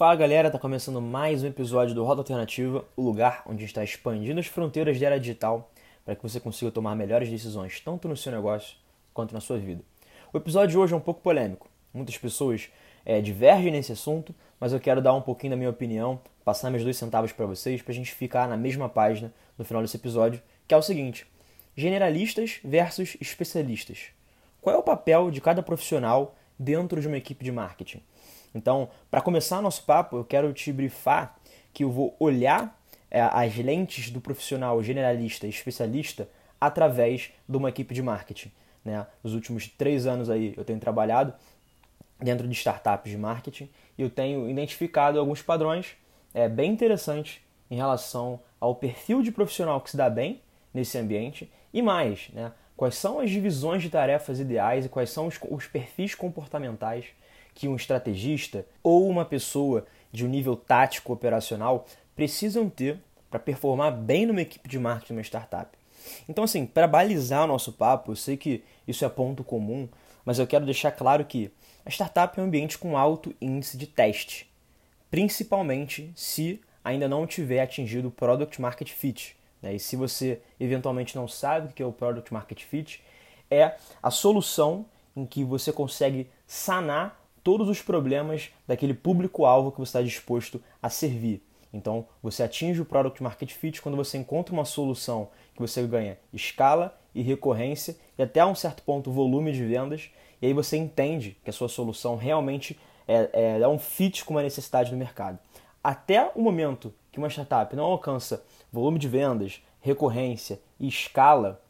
Fala 0.00 0.16
galera, 0.16 0.50
tá 0.50 0.58
começando 0.58 0.98
mais 0.98 1.42
um 1.42 1.46
episódio 1.46 1.94
do 1.94 2.02
Rota 2.02 2.22
Alternativa, 2.22 2.82
o 2.96 3.02
lugar 3.02 3.42
onde 3.46 3.66
está 3.66 3.84
expandindo 3.84 4.40
as 4.40 4.46
fronteiras 4.46 4.98
da 4.98 5.04
era 5.04 5.20
digital 5.20 5.70
para 6.06 6.16
que 6.16 6.22
você 6.22 6.40
consiga 6.40 6.70
tomar 6.70 6.96
melhores 6.96 7.28
decisões 7.28 7.80
tanto 7.80 8.08
no 8.08 8.16
seu 8.16 8.32
negócio 8.32 8.78
quanto 9.12 9.34
na 9.34 9.42
sua 9.42 9.58
vida. 9.58 9.84
O 10.32 10.38
episódio 10.38 10.70
de 10.70 10.78
hoje 10.78 10.94
é 10.94 10.96
um 10.96 11.00
pouco 11.00 11.20
polêmico. 11.20 11.68
Muitas 11.92 12.16
pessoas 12.16 12.70
é, 13.04 13.20
divergem 13.20 13.70
nesse 13.70 13.92
assunto, 13.92 14.34
mas 14.58 14.72
eu 14.72 14.80
quero 14.80 15.02
dar 15.02 15.12
um 15.12 15.20
pouquinho 15.20 15.50
da 15.50 15.56
minha 15.58 15.68
opinião, 15.68 16.18
passar 16.42 16.70
meus 16.70 16.82
dois 16.82 16.96
centavos 16.96 17.30
para 17.30 17.44
vocês, 17.44 17.82
para 17.82 17.92
a 17.92 17.94
gente 17.94 18.14
ficar 18.14 18.48
na 18.48 18.56
mesma 18.56 18.88
página 18.88 19.30
no 19.58 19.66
final 19.66 19.82
desse 19.82 19.98
episódio, 19.98 20.40
que 20.66 20.72
é 20.72 20.78
o 20.78 20.82
seguinte: 20.82 21.26
generalistas 21.76 22.58
versus 22.64 23.18
especialistas. 23.20 24.06
Qual 24.62 24.74
é 24.74 24.78
o 24.78 24.82
papel 24.82 25.30
de 25.30 25.42
cada 25.42 25.62
profissional 25.62 26.34
dentro 26.58 27.02
de 27.02 27.06
uma 27.06 27.18
equipe 27.18 27.44
de 27.44 27.52
marketing? 27.52 28.02
Então, 28.54 28.88
para 29.10 29.20
começar 29.20 29.60
nosso 29.62 29.84
papo, 29.84 30.16
eu 30.16 30.24
quero 30.24 30.52
te 30.52 30.72
brifar 30.72 31.36
que 31.72 31.84
eu 31.84 31.90
vou 31.90 32.16
olhar 32.18 32.78
é, 33.10 33.20
as 33.20 33.56
lentes 33.56 34.10
do 34.10 34.20
profissional 34.20 34.82
generalista 34.82 35.46
e 35.46 35.50
especialista 35.50 36.28
através 36.60 37.30
de 37.48 37.56
uma 37.56 37.68
equipe 37.68 37.94
de 37.94 38.02
marketing. 38.02 38.52
Né? 38.84 39.06
Nos 39.22 39.34
últimos 39.34 39.66
três 39.66 40.06
anos 40.06 40.30
aí 40.30 40.54
eu 40.56 40.64
tenho 40.64 40.78
trabalhado 40.78 41.32
dentro 42.18 42.46
de 42.46 42.54
startups 42.54 43.10
de 43.10 43.18
marketing 43.18 43.68
e 43.96 44.02
eu 44.02 44.10
tenho 44.10 44.48
identificado 44.48 45.18
alguns 45.18 45.42
padrões 45.42 45.96
é, 46.34 46.48
bem 46.48 46.72
interessantes 46.72 47.40
em 47.70 47.76
relação 47.76 48.40
ao 48.58 48.74
perfil 48.74 49.22
de 49.22 49.32
profissional 49.32 49.80
que 49.80 49.90
se 49.90 49.96
dá 49.96 50.10
bem 50.10 50.40
nesse 50.72 50.98
ambiente 50.98 51.50
e 51.72 51.82
mais, 51.82 52.28
né? 52.32 52.52
quais 52.76 52.94
são 52.94 53.20
as 53.20 53.30
divisões 53.30 53.82
de 53.82 53.90
tarefas 53.90 54.38
ideais 54.38 54.86
e 54.86 54.88
quais 54.88 55.10
são 55.10 55.26
os, 55.26 55.38
os 55.50 55.66
perfis 55.66 56.14
comportamentais 56.14 57.06
que 57.54 57.68
um 57.68 57.76
estrategista 57.76 58.66
ou 58.82 59.08
uma 59.08 59.24
pessoa 59.24 59.86
de 60.12 60.24
um 60.24 60.28
nível 60.28 60.56
tático 60.56 61.12
operacional 61.12 61.86
precisam 62.14 62.68
ter 62.68 62.98
para 63.30 63.38
performar 63.38 63.92
bem 63.92 64.26
numa 64.26 64.42
equipe 64.42 64.68
de 64.68 64.78
marketing 64.78 65.14
de 65.14 65.18
uma 65.18 65.22
startup. 65.24 65.78
Então, 66.28 66.44
assim, 66.44 66.66
para 66.66 66.86
balizar 66.86 67.44
o 67.44 67.46
nosso 67.46 67.72
papo, 67.72 68.12
eu 68.12 68.16
sei 68.16 68.36
que 68.36 68.64
isso 68.86 69.04
é 69.04 69.08
ponto 69.08 69.44
comum, 69.44 69.88
mas 70.24 70.38
eu 70.38 70.46
quero 70.46 70.64
deixar 70.64 70.90
claro 70.90 71.24
que 71.24 71.50
a 71.84 71.90
startup 71.90 72.38
é 72.38 72.42
um 72.42 72.46
ambiente 72.46 72.76
com 72.78 72.96
alto 72.96 73.34
índice 73.40 73.76
de 73.76 73.86
teste, 73.86 74.50
principalmente 75.10 76.10
se 76.14 76.60
ainda 76.84 77.08
não 77.08 77.26
tiver 77.26 77.60
atingido 77.60 78.08
o 78.08 78.12
Product 78.12 78.60
Market 78.60 78.90
Fit. 78.90 79.36
Né? 79.62 79.74
E 79.74 79.78
se 79.78 79.96
você 79.96 80.40
eventualmente 80.58 81.16
não 81.16 81.28
sabe 81.28 81.68
o 81.68 81.72
que 81.72 81.82
é 81.82 81.86
o 81.86 81.92
Product 81.92 82.32
Market 82.32 82.62
Fit, 82.62 83.02
é 83.50 83.76
a 84.02 84.10
solução 84.10 84.86
em 85.16 85.26
que 85.26 85.44
você 85.44 85.72
consegue 85.72 86.28
sanar 86.46 87.19
todos 87.42 87.68
os 87.68 87.80
problemas 87.80 88.50
daquele 88.66 88.94
público-alvo 88.94 89.72
que 89.72 89.78
você 89.78 89.88
está 89.88 90.02
disposto 90.02 90.62
a 90.82 90.88
servir. 90.88 91.42
Então, 91.72 92.06
você 92.22 92.42
atinge 92.42 92.80
o 92.80 92.84
Product 92.84 93.22
Market 93.22 93.52
Fit 93.52 93.80
quando 93.80 93.96
você 93.96 94.18
encontra 94.18 94.52
uma 94.52 94.64
solução 94.64 95.28
que 95.54 95.60
você 95.60 95.86
ganha 95.86 96.18
escala 96.32 96.98
e 97.14 97.22
recorrência 97.22 97.96
e 98.18 98.22
até 98.22 98.44
um 98.44 98.54
certo 98.54 98.82
ponto 98.82 99.10
volume 99.10 99.52
de 99.52 99.64
vendas, 99.64 100.10
e 100.42 100.46
aí 100.46 100.52
você 100.52 100.76
entende 100.76 101.36
que 101.44 101.50
a 101.50 101.52
sua 101.52 101.68
solução 101.68 102.16
realmente 102.16 102.78
é, 103.06 103.30
é, 103.32 103.60
é 103.60 103.68
um 103.68 103.78
fit 103.78 104.24
com 104.24 104.34
uma 104.34 104.42
necessidade 104.42 104.90
do 104.90 104.96
mercado. 104.96 105.38
Até 105.82 106.30
o 106.34 106.42
momento 106.42 106.92
que 107.10 107.18
uma 107.18 107.28
startup 107.28 107.74
não 107.74 107.84
alcança 107.84 108.44
volume 108.72 108.98
de 108.98 109.08
vendas, 109.08 109.62
recorrência 109.80 110.60
e 110.78 110.88
escala, 110.88 111.60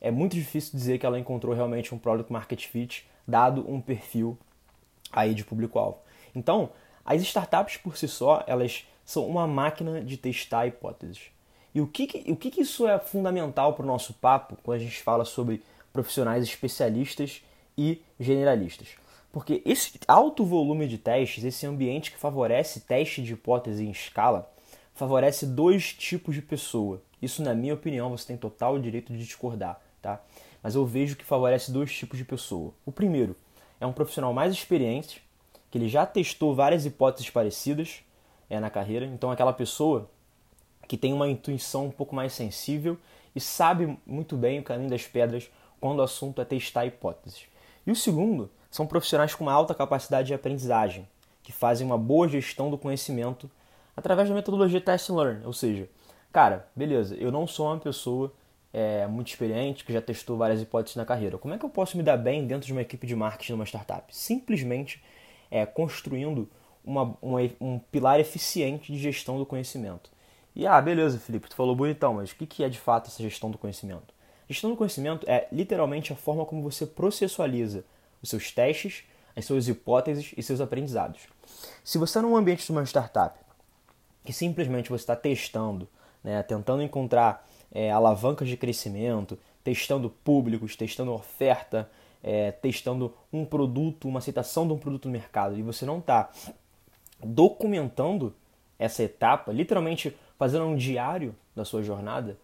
é 0.00 0.10
muito 0.10 0.34
difícil 0.34 0.72
dizer 0.72 0.98
que 0.98 1.06
ela 1.06 1.18
encontrou 1.18 1.54
realmente 1.54 1.94
um 1.94 1.98
Product 1.98 2.32
Market 2.32 2.66
Fit, 2.66 3.06
dado 3.26 3.64
um 3.68 3.80
perfil 3.80 4.38
aí 5.16 5.34
de 5.34 5.44
público-alvo. 5.44 5.98
Então, 6.34 6.70
as 7.04 7.22
startups 7.22 7.78
por 7.78 7.96
si 7.96 8.06
só, 8.06 8.44
elas 8.46 8.86
são 9.04 9.26
uma 9.26 9.46
máquina 9.46 10.02
de 10.02 10.16
testar 10.16 10.66
hipóteses. 10.66 11.30
E 11.74 11.80
o 11.80 11.86
que, 11.86 12.06
que 12.06 12.30
o 12.30 12.36
que, 12.36 12.50
que 12.50 12.60
isso 12.60 12.86
é 12.86 12.98
fundamental 12.98 13.72
para 13.72 13.84
o 13.84 13.86
nosso 13.86 14.14
papo 14.14 14.56
quando 14.62 14.80
a 14.80 14.82
gente 14.84 15.02
fala 15.02 15.24
sobre 15.24 15.62
profissionais 15.92 16.44
especialistas 16.44 17.42
e 17.76 18.02
generalistas? 18.20 18.88
Porque 19.32 19.62
esse 19.64 19.98
alto 20.08 20.44
volume 20.44 20.88
de 20.88 20.98
testes, 20.98 21.44
esse 21.44 21.66
ambiente 21.66 22.10
que 22.10 22.18
favorece 22.18 22.80
teste 22.80 23.22
de 23.22 23.34
hipótese 23.34 23.84
em 23.84 23.90
escala, 23.90 24.50
favorece 24.94 25.46
dois 25.46 25.92
tipos 25.92 26.34
de 26.34 26.40
pessoa. 26.40 27.02
Isso, 27.20 27.42
na 27.42 27.54
minha 27.54 27.74
opinião, 27.74 28.10
você 28.10 28.28
tem 28.28 28.36
total 28.36 28.78
direito 28.78 29.12
de 29.12 29.18
discordar, 29.18 29.80
tá? 30.00 30.22
Mas 30.62 30.74
eu 30.74 30.86
vejo 30.86 31.16
que 31.16 31.24
favorece 31.24 31.70
dois 31.70 31.94
tipos 31.94 32.18
de 32.18 32.24
pessoa. 32.24 32.72
O 32.84 32.90
primeiro 32.90 33.36
é 33.80 33.86
um 33.86 33.92
profissional 33.92 34.32
mais 34.32 34.52
experiente, 34.52 35.22
que 35.70 35.78
ele 35.78 35.88
já 35.88 36.06
testou 36.06 36.54
várias 36.54 36.86
hipóteses 36.86 37.30
parecidas 37.30 38.02
é, 38.48 38.58
na 38.60 38.70
carreira. 38.70 39.04
Então, 39.06 39.30
aquela 39.30 39.52
pessoa 39.52 40.08
que 40.86 40.96
tem 40.96 41.12
uma 41.12 41.28
intuição 41.28 41.86
um 41.86 41.90
pouco 41.90 42.14
mais 42.14 42.32
sensível 42.32 42.96
e 43.34 43.40
sabe 43.40 43.98
muito 44.06 44.36
bem 44.36 44.60
o 44.60 44.62
caminho 44.62 44.88
das 44.88 45.06
pedras 45.06 45.50
quando 45.80 45.98
o 45.98 46.02
assunto 46.02 46.40
é 46.40 46.44
testar 46.44 46.86
hipóteses. 46.86 47.44
E 47.86 47.90
o 47.90 47.96
segundo 47.96 48.50
são 48.70 48.86
profissionais 48.86 49.34
com 49.34 49.44
uma 49.44 49.52
alta 49.52 49.74
capacidade 49.74 50.28
de 50.28 50.34
aprendizagem, 50.34 51.06
que 51.42 51.52
fazem 51.52 51.86
uma 51.86 51.98
boa 51.98 52.28
gestão 52.28 52.70
do 52.70 52.78
conhecimento 52.78 53.50
através 53.96 54.28
da 54.28 54.34
metodologia 54.34 54.80
Test 54.80 55.10
and 55.10 55.16
Learn. 55.16 55.46
Ou 55.46 55.52
seja, 55.52 55.88
cara, 56.32 56.68
beleza, 56.74 57.14
eu 57.16 57.30
não 57.30 57.46
sou 57.46 57.66
uma 57.66 57.78
pessoa 57.78 58.32
é, 58.76 59.06
muito 59.06 59.28
experiente, 59.28 59.86
que 59.86 59.90
já 59.90 60.02
testou 60.02 60.36
várias 60.36 60.60
hipóteses 60.60 60.96
na 60.96 61.06
carreira. 61.06 61.38
Como 61.38 61.54
é 61.54 61.56
que 61.58 61.64
eu 61.64 61.70
posso 61.70 61.96
me 61.96 62.02
dar 62.02 62.18
bem 62.18 62.46
dentro 62.46 62.66
de 62.66 62.72
uma 62.72 62.82
equipe 62.82 63.06
de 63.06 63.16
marketing 63.16 63.46
de 63.46 63.54
uma 63.54 63.64
startup? 63.64 64.14
Simplesmente 64.14 65.02
é, 65.50 65.64
construindo 65.64 66.46
uma, 66.84 67.16
uma, 67.22 67.40
um 67.58 67.78
pilar 67.78 68.20
eficiente 68.20 68.92
de 68.92 68.98
gestão 68.98 69.38
do 69.38 69.46
conhecimento. 69.46 70.10
E 70.54 70.66
ah, 70.66 70.78
beleza, 70.78 71.18
Felipe, 71.18 71.48
tu 71.48 71.56
falou 71.56 71.74
bonitão, 71.74 72.12
mas 72.12 72.32
o 72.32 72.36
que 72.36 72.62
é 72.62 72.68
de 72.68 72.78
fato 72.78 73.08
essa 73.08 73.22
gestão 73.22 73.50
do 73.50 73.56
conhecimento? 73.56 74.14
Gestão 74.46 74.68
do 74.68 74.76
conhecimento 74.76 75.24
é 75.26 75.48
literalmente 75.50 76.12
a 76.12 76.16
forma 76.16 76.44
como 76.44 76.60
você 76.60 76.84
processualiza 76.84 77.82
os 78.22 78.28
seus 78.28 78.50
testes, 78.52 79.04
as 79.34 79.46
suas 79.46 79.68
hipóteses 79.68 80.34
e 80.36 80.42
seus 80.42 80.60
aprendizados. 80.60 81.22
Se 81.82 81.96
você 81.96 82.10
está 82.10 82.20
num 82.20 82.36
ambiente 82.36 82.66
de 82.66 82.72
uma 82.72 82.84
startup 82.84 83.38
que 84.22 84.34
simplesmente 84.34 84.90
você 84.90 85.02
está 85.02 85.16
testando, 85.16 85.88
né, 86.22 86.42
tentando 86.42 86.82
encontrar 86.82 87.46
é, 87.76 87.90
alavancas 87.90 88.48
de 88.48 88.56
crescimento, 88.56 89.38
testando 89.62 90.08
públicos, 90.08 90.74
testando 90.74 91.12
oferta, 91.12 91.90
é, 92.24 92.50
testando 92.50 93.12
um 93.30 93.44
produto, 93.44 94.08
uma 94.08 94.18
aceitação 94.18 94.66
de 94.66 94.72
um 94.72 94.78
produto 94.78 95.04
no 95.04 95.12
mercado, 95.12 95.58
e 95.58 95.62
você 95.62 95.84
não 95.84 95.98
está 95.98 96.30
documentando 97.22 98.34
essa 98.78 99.02
etapa, 99.02 99.52
literalmente 99.52 100.16
fazendo 100.38 100.64
um 100.64 100.74
diário 100.74 101.34
da 101.54 101.66
sua 101.66 101.82
jornada, 101.82 102.38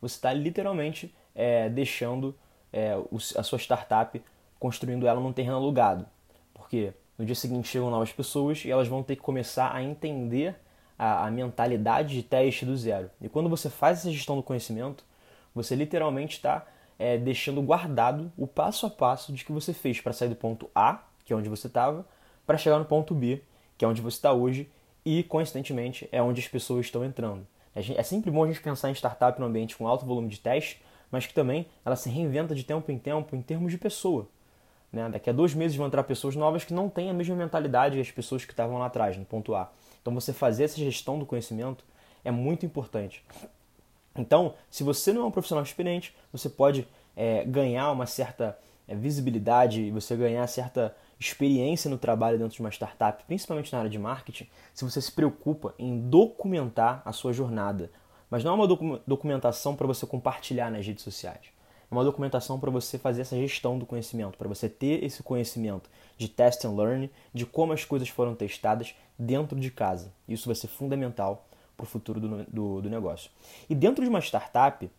você 0.00 0.16
está 0.16 0.32
literalmente 0.32 1.14
é, 1.32 1.68
deixando 1.68 2.34
é, 2.72 2.96
a 3.36 3.42
sua 3.44 3.60
startup 3.60 4.20
construindo 4.58 5.06
ela 5.06 5.20
num 5.20 5.32
terreno 5.32 5.58
alugado. 5.58 6.04
Porque 6.52 6.92
no 7.16 7.24
dia 7.24 7.36
seguinte 7.36 7.68
chegam 7.68 7.88
novas 7.88 8.12
pessoas 8.12 8.64
e 8.64 8.70
elas 8.70 8.88
vão 8.88 9.00
ter 9.00 9.14
que 9.14 9.22
começar 9.22 9.72
a 9.72 9.80
entender 9.80 10.56
a, 11.02 11.26
a 11.26 11.30
mentalidade 11.32 12.14
de 12.14 12.22
teste 12.22 12.64
do 12.64 12.76
zero. 12.76 13.10
E 13.20 13.28
quando 13.28 13.48
você 13.48 13.68
faz 13.68 13.98
essa 13.98 14.12
gestão 14.12 14.36
do 14.36 14.42
conhecimento, 14.42 15.04
você 15.52 15.74
literalmente 15.74 16.36
está 16.36 16.64
é, 16.96 17.18
deixando 17.18 17.60
guardado 17.60 18.32
o 18.38 18.46
passo 18.46 18.86
a 18.86 18.90
passo 18.90 19.32
de 19.32 19.44
que 19.44 19.50
você 19.50 19.72
fez 19.72 20.00
para 20.00 20.12
sair 20.12 20.28
do 20.28 20.36
ponto 20.36 20.70
A, 20.72 21.02
que 21.24 21.32
é 21.32 21.36
onde 21.36 21.48
você 21.48 21.66
estava, 21.66 22.06
para 22.46 22.56
chegar 22.56 22.78
no 22.78 22.84
ponto 22.84 23.16
B, 23.16 23.42
que 23.76 23.84
é 23.84 23.88
onde 23.88 24.00
você 24.00 24.16
está 24.16 24.32
hoje, 24.32 24.70
e 25.04 25.24
coincidentemente 25.24 26.08
é 26.12 26.22
onde 26.22 26.40
as 26.40 26.46
pessoas 26.46 26.86
estão 26.86 27.04
entrando. 27.04 27.44
É 27.74 28.02
sempre 28.04 28.30
bom 28.30 28.44
a 28.44 28.46
gente 28.46 28.60
pensar 28.60 28.88
em 28.88 28.94
startup 28.94 29.40
no 29.40 29.46
ambiente 29.46 29.76
com 29.76 29.88
alto 29.88 30.06
volume 30.06 30.28
de 30.28 30.38
teste, 30.38 30.80
mas 31.10 31.26
que 31.26 31.34
também 31.34 31.66
ela 31.84 31.96
se 31.96 32.08
reinventa 32.08 32.54
de 32.54 32.62
tempo 32.62 32.92
em 32.92 32.98
tempo 32.98 33.34
em 33.34 33.42
termos 33.42 33.72
de 33.72 33.78
pessoa. 33.78 34.28
Né? 34.92 35.08
Daqui 35.08 35.30
a 35.30 35.32
dois 35.32 35.52
meses 35.52 35.76
vão 35.76 35.88
entrar 35.88 36.04
pessoas 36.04 36.36
novas 36.36 36.62
que 36.62 36.72
não 36.72 36.88
têm 36.88 37.10
a 37.10 37.14
mesma 37.14 37.34
mentalidade 37.34 37.96
que 37.96 38.02
as 38.02 38.10
pessoas 38.12 38.44
que 38.44 38.52
estavam 38.52 38.78
lá 38.78 38.86
atrás, 38.86 39.16
no 39.16 39.24
ponto 39.24 39.52
A. 39.54 39.68
Então 40.02 40.12
você 40.12 40.32
fazer 40.32 40.64
essa 40.64 40.76
gestão 40.76 41.18
do 41.18 41.24
conhecimento 41.24 41.84
é 42.24 42.30
muito 42.30 42.66
importante. 42.66 43.24
Então, 44.14 44.54
se 44.70 44.84
você 44.84 45.12
não 45.12 45.22
é 45.22 45.24
um 45.24 45.30
profissional 45.30 45.64
experiente, 45.64 46.14
você 46.30 46.48
pode 46.48 46.86
é, 47.16 47.44
ganhar 47.44 47.90
uma 47.90 48.04
certa 48.04 48.58
é, 48.86 48.94
visibilidade, 48.94 49.90
você 49.90 50.14
ganhar 50.16 50.46
certa 50.46 50.94
experiência 51.18 51.88
no 51.88 51.96
trabalho 51.96 52.38
dentro 52.38 52.54
de 52.54 52.60
uma 52.60 52.70
startup, 52.70 53.24
principalmente 53.24 53.72
na 53.72 53.78
área 53.78 53.90
de 53.90 53.98
marketing, 53.98 54.48
se 54.74 54.84
você 54.84 55.00
se 55.00 55.12
preocupa 55.12 55.74
em 55.78 55.98
documentar 56.08 57.00
a 57.04 57.12
sua 57.12 57.32
jornada. 57.32 57.90
Mas 58.28 58.42
não 58.42 58.52
é 58.52 58.54
uma 58.54 59.00
documentação 59.06 59.76
para 59.76 59.86
você 59.86 60.06
compartilhar 60.06 60.70
nas 60.70 60.86
redes 60.86 61.04
sociais. 61.04 61.51
É 61.92 61.94
uma 61.94 62.04
documentação 62.04 62.58
para 62.58 62.70
você 62.70 62.96
fazer 62.96 63.20
essa 63.20 63.36
gestão 63.36 63.78
do 63.78 63.84
conhecimento, 63.84 64.38
para 64.38 64.48
você 64.48 64.66
ter 64.66 65.04
esse 65.04 65.22
conhecimento 65.22 65.90
de 66.16 66.26
test 66.26 66.64
and 66.64 66.70
learn, 66.70 67.10
de 67.34 67.44
como 67.44 67.74
as 67.74 67.84
coisas 67.84 68.08
foram 68.08 68.34
testadas 68.34 68.94
dentro 69.18 69.60
de 69.60 69.70
casa. 69.70 70.10
Isso 70.26 70.46
vai 70.46 70.54
ser 70.54 70.68
fundamental 70.68 71.46
para 71.76 71.84
o 71.84 71.86
futuro 71.86 72.18
do, 72.18 72.44
do, 72.44 72.80
do, 72.80 72.88
negócio. 72.88 73.30
E 73.68 73.74
dentro 73.74 74.02
de 74.02 74.08
uma 74.08 74.20
startup, 74.20 74.90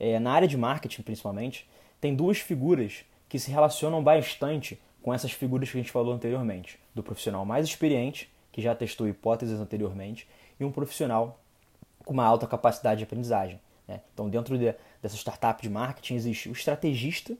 é, 0.00 0.18
na 0.18 0.32
área 0.32 0.48
de 0.48 0.56
marketing 0.56 1.02
principalmente, 1.02 1.70
tem 2.00 2.12
duas 2.12 2.38
figuras 2.38 3.04
que 3.28 3.38
se 3.38 3.48
relacionam 3.48 4.02
bastante 4.02 4.82
com 5.00 5.14
essas 5.14 5.30
figuras 5.30 5.70
que 5.70 5.78
a 5.78 5.80
gente 5.80 5.92
falou 5.92 6.12
anteriormente, 6.12 6.76
do 6.92 7.04
profissional 7.04 7.46
mais 7.46 7.68
experiente, 7.68 8.28
que 8.50 8.60
já 8.60 8.74
testou 8.74 9.06
hipóteses 9.06 9.60
anteriormente, 9.60 10.26
e 10.58 10.64
um 10.64 10.72
profissional 10.72 11.38
com 12.04 12.12
uma 12.12 12.24
alta 12.24 12.48
capacidade 12.48 12.98
de 12.98 13.04
aprendizagem. 13.04 13.60
Né? 13.92 14.00
Então, 14.14 14.28
dentro 14.28 14.56
de, 14.56 14.74
dessa 15.02 15.16
startup 15.16 15.62
de 15.62 15.68
marketing, 15.68 16.14
existe 16.14 16.48
o 16.48 16.52
estrategista 16.52 17.36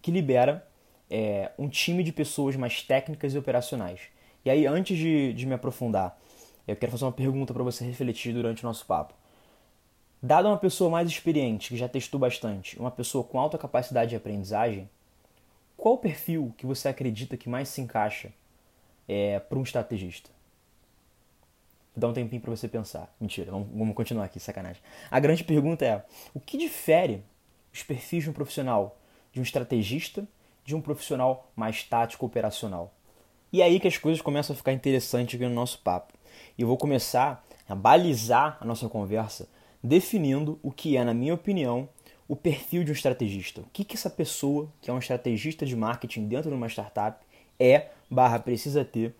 que 0.00 0.10
libera 0.10 0.66
é, 1.10 1.50
um 1.58 1.68
time 1.68 2.02
de 2.04 2.12
pessoas 2.12 2.56
mais 2.56 2.82
técnicas 2.82 3.34
e 3.34 3.38
operacionais. 3.38 4.00
E 4.44 4.50
aí, 4.50 4.66
antes 4.66 4.96
de, 4.96 5.32
de 5.32 5.46
me 5.46 5.54
aprofundar, 5.54 6.18
eu 6.66 6.76
quero 6.76 6.92
fazer 6.92 7.04
uma 7.04 7.12
pergunta 7.12 7.52
para 7.52 7.62
você 7.62 7.84
refletir 7.84 8.32
durante 8.32 8.62
o 8.64 8.66
nosso 8.66 8.86
papo. 8.86 9.14
Dada 10.22 10.48
uma 10.48 10.58
pessoa 10.58 10.90
mais 10.90 11.08
experiente, 11.08 11.70
que 11.70 11.76
já 11.76 11.88
testou 11.88 12.20
bastante, 12.20 12.78
uma 12.78 12.90
pessoa 12.90 13.24
com 13.24 13.40
alta 13.40 13.58
capacidade 13.58 14.10
de 14.10 14.16
aprendizagem, 14.16 14.88
qual 15.76 15.94
o 15.94 15.98
perfil 15.98 16.54
que 16.56 16.66
você 16.66 16.88
acredita 16.88 17.36
que 17.36 17.48
mais 17.48 17.68
se 17.68 17.80
encaixa 17.80 18.32
é, 19.08 19.40
para 19.40 19.58
um 19.58 19.62
estrategista? 19.62 20.30
Dar 21.96 22.08
um 22.08 22.12
tempinho 22.12 22.40
para 22.40 22.50
você 22.50 22.68
pensar. 22.68 23.14
Mentira, 23.20 23.50
vamos, 23.50 23.68
vamos 23.72 23.94
continuar 23.94 24.24
aqui, 24.24 24.38
sacanagem. 24.38 24.82
A 25.10 25.18
grande 25.18 25.42
pergunta 25.42 25.84
é: 25.84 26.04
o 26.32 26.40
que 26.40 26.56
difere 26.56 27.22
os 27.72 27.82
perfis 27.82 28.24
de 28.24 28.30
um 28.30 28.32
profissional 28.32 28.98
de 29.32 29.40
um 29.40 29.42
estrategista 29.42 30.26
de 30.64 30.74
um 30.74 30.80
profissional 30.80 31.50
mais 31.56 31.82
tático 31.82 32.26
operacional? 32.26 32.94
E 33.52 33.60
é 33.60 33.64
aí 33.64 33.80
que 33.80 33.88
as 33.88 33.98
coisas 33.98 34.22
começam 34.22 34.54
a 34.54 34.56
ficar 34.56 34.72
interessantes 34.72 35.34
aqui 35.34 35.44
no 35.44 35.54
nosso 35.54 35.80
papo. 35.80 36.14
E 36.56 36.62
eu 36.62 36.68
vou 36.68 36.76
começar 36.76 37.44
a 37.68 37.74
balizar 37.74 38.56
a 38.60 38.64
nossa 38.64 38.88
conversa 38.88 39.48
definindo 39.82 40.58
o 40.62 40.70
que 40.70 40.96
é, 40.96 41.04
na 41.04 41.14
minha 41.14 41.34
opinião, 41.34 41.88
o 42.28 42.36
perfil 42.36 42.84
de 42.84 42.90
um 42.90 42.94
estrategista. 42.94 43.62
O 43.62 43.66
que, 43.72 43.82
que 43.82 43.96
essa 43.96 44.10
pessoa, 44.10 44.72
que 44.80 44.88
é 44.88 44.92
um 44.92 44.98
estrategista 44.98 45.66
de 45.66 45.74
marketing 45.74 46.28
dentro 46.28 46.50
de 46.50 46.56
uma 46.56 46.68
startup, 46.68 47.24
é 47.58 47.88
barra 48.08 48.38
precisa 48.38 48.84
ter 48.84 49.14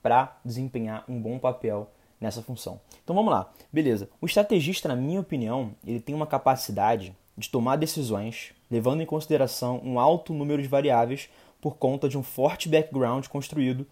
para 0.00 0.38
desempenhar 0.44 1.04
um 1.08 1.20
bom 1.20 1.38
papel 1.38 1.90
nessa 2.22 2.40
função. 2.40 2.80
Então 3.02 3.14
vamos 3.16 3.32
lá, 3.32 3.52
beleza. 3.72 4.08
O 4.20 4.26
estrategista, 4.26 4.88
na 4.88 4.94
minha 4.94 5.20
opinião, 5.20 5.74
ele 5.84 6.00
tem 6.00 6.14
uma 6.14 6.26
capacidade 6.26 7.14
de 7.36 7.50
tomar 7.50 7.76
decisões 7.76 8.52
levando 8.70 9.02
em 9.02 9.06
consideração 9.06 9.80
um 9.84 9.98
alto 9.98 10.32
número 10.32 10.62
de 10.62 10.68
variáveis 10.68 11.28
por 11.60 11.76
conta 11.76 12.08
de 12.08 12.16
um 12.16 12.22
forte 12.22 12.68
background 12.68 13.26
construído 13.26 13.86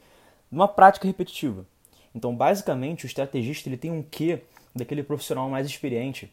numa 0.50 0.69
prática 0.69 1.06
repetitiva. 1.06 1.67
Então, 2.15 2.35
basicamente, 2.35 3.05
o 3.05 3.06
estrategista 3.06 3.69
ele 3.69 3.77
tem 3.77 3.91
um 3.91 4.03
quê 4.03 4.43
daquele 4.75 5.03
profissional 5.03 5.49
mais 5.49 5.67
experiente 5.67 6.32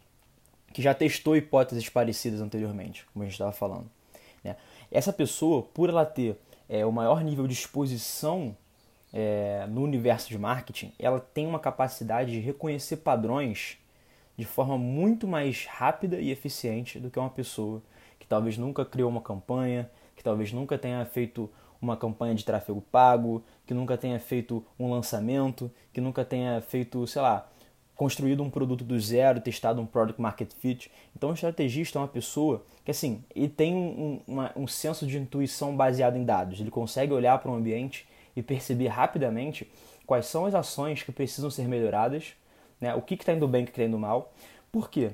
que 0.74 0.82
já 0.82 0.94
testou 0.94 1.36
hipóteses 1.36 1.90
parecidas 1.90 2.42
anteriormente, 2.42 3.06
como 3.12 3.24
a 3.24 3.26
gente 3.26 3.34
estava 3.34 3.52
falando. 3.52 3.90
Né? 4.44 4.56
Essa 4.92 5.12
pessoa, 5.12 5.64
por 5.64 5.90
ela 5.90 6.06
ter 6.06 6.38
é, 6.70 6.86
o 6.86 6.92
maior 6.92 7.24
nível 7.24 7.48
de 7.48 7.54
exposição 7.54 8.56
é, 9.14 9.66
no 9.70 9.82
universo 9.82 10.30
de 10.30 10.38
marketing, 10.38 10.94
ela 11.00 11.20
tem 11.20 11.48
uma 11.48 11.60
capacidade 11.60 12.32
de 12.32 12.40
reconhecer 12.40 12.98
padrões 12.98 13.78
de 14.38 14.46
forma 14.46 14.78
muito 14.78 15.28
mais 15.28 15.66
rápida 15.66 16.20
e 16.20 16.30
eficiente 16.30 17.00
do 17.00 17.10
que 17.10 17.18
uma 17.18 17.30
pessoa 17.30 17.82
que 18.20 18.28
talvez 18.28 18.58
nunca 18.58 18.86
criou 18.86 19.10
uma 19.10 19.22
campanha, 19.22 19.90
que 20.16 20.24
talvez 20.24 20.52
nunca 20.52 20.78
tenha 20.78 21.04
feito 21.06 21.50
uma 21.82 21.96
campanha 21.96 22.36
de 22.36 22.44
tráfego 22.44 22.82
pago, 22.82 23.44
que 23.66 23.74
nunca 23.74 23.98
tenha 23.98 24.20
feito 24.20 24.64
um 24.80 24.90
lançamento, 24.92 25.72
que 25.94 26.02
nunca 26.02 26.26
tenha 26.26 26.62
feito, 26.62 27.06
sei 27.08 27.22
lá, 27.22 27.48
construído 27.96 28.44
um 28.44 28.50
produto 28.50 28.84
do 28.84 29.00
zero, 29.00 29.42
testado 29.42 29.82
um 29.82 29.86
product 29.86 30.22
market 30.22 30.54
fit. 30.54 30.92
Então, 31.16 31.32
o 31.32 31.34
estrategista 31.34 31.98
é 31.98 32.02
uma 32.02 32.08
pessoa 32.08 32.64
que, 32.86 32.92
assim, 32.92 33.24
ele 33.36 33.50
tem 33.50 33.74
um, 33.74 34.22
uma, 34.28 34.52
um 34.56 34.68
senso 34.68 35.06
de 35.08 35.18
intuição 35.18 35.76
baseado 35.76 36.16
em 36.16 36.24
dados. 36.24 36.60
Ele 36.60 36.70
consegue 36.70 37.12
olhar 37.12 37.38
para 37.40 37.52
um 37.52 37.56
ambiente 37.56 38.08
e 38.38 38.44
perceber 38.44 38.90
rapidamente 38.90 39.68
quais 40.06 40.28
são 40.28 40.46
as 40.46 40.54
ações 40.54 41.02
que 41.02 41.12
precisam 41.12 41.50
ser 41.50 41.68
melhoradas, 41.68 42.36
né? 42.80 42.94
o 42.94 43.02
que 43.02 43.16
está 43.16 43.34
indo 43.34 43.48
bem 43.48 43.62
e 43.62 43.64
o 43.64 43.66
que 43.66 43.72
está 43.72 43.84
indo 43.84 43.98
mal. 43.98 44.32
Por 44.72 44.92
quê? 44.92 45.12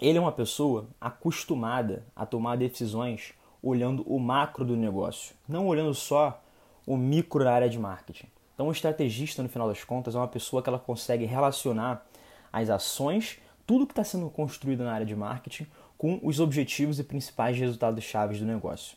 Ele 0.00 0.16
é 0.16 0.20
uma 0.20 0.30
pessoa 0.30 0.86
acostumada 1.00 2.04
a 2.14 2.24
tomar 2.24 2.56
decisões 2.56 3.34
olhando 3.60 4.04
o 4.06 4.20
macro 4.20 4.64
do 4.64 4.76
negócio, 4.76 5.34
não 5.48 5.66
olhando 5.66 5.92
só 5.92 6.40
o 6.86 6.96
micro 6.96 7.42
na 7.42 7.52
área 7.52 7.68
de 7.68 7.80
marketing. 7.80 8.28
Então, 8.54 8.68
o 8.68 8.72
estrategista, 8.72 9.42
no 9.42 9.48
final 9.48 9.66
das 9.66 9.82
contas, 9.82 10.14
é 10.14 10.18
uma 10.18 10.28
pessoa 10.28 10.62
que 10.62 10.68
ela 10.68 10.78
consegue 10.78 11.24
relacionar 11.24 12.06
as 12.52 12.70
ações, 12.70 13.40
tudo 13.66 13.86
que 13.86 13.92
está 13.92 14.04
sendo 14.04 14.30
construído 14.30 14.84
na 14.84 14.92
área 14.92 15.04
de 15.04 15.16
marketing, 15.16 15.66
com 15.98 16.20
os 16.22 16.38
objetivos 16.38 17.00
e 17.00 17.04
principais 17.04 17.58
resultados 17.58 18.04
chaves 18.04 18.38
do 18.38 18.46
negócio. 18.46 18.96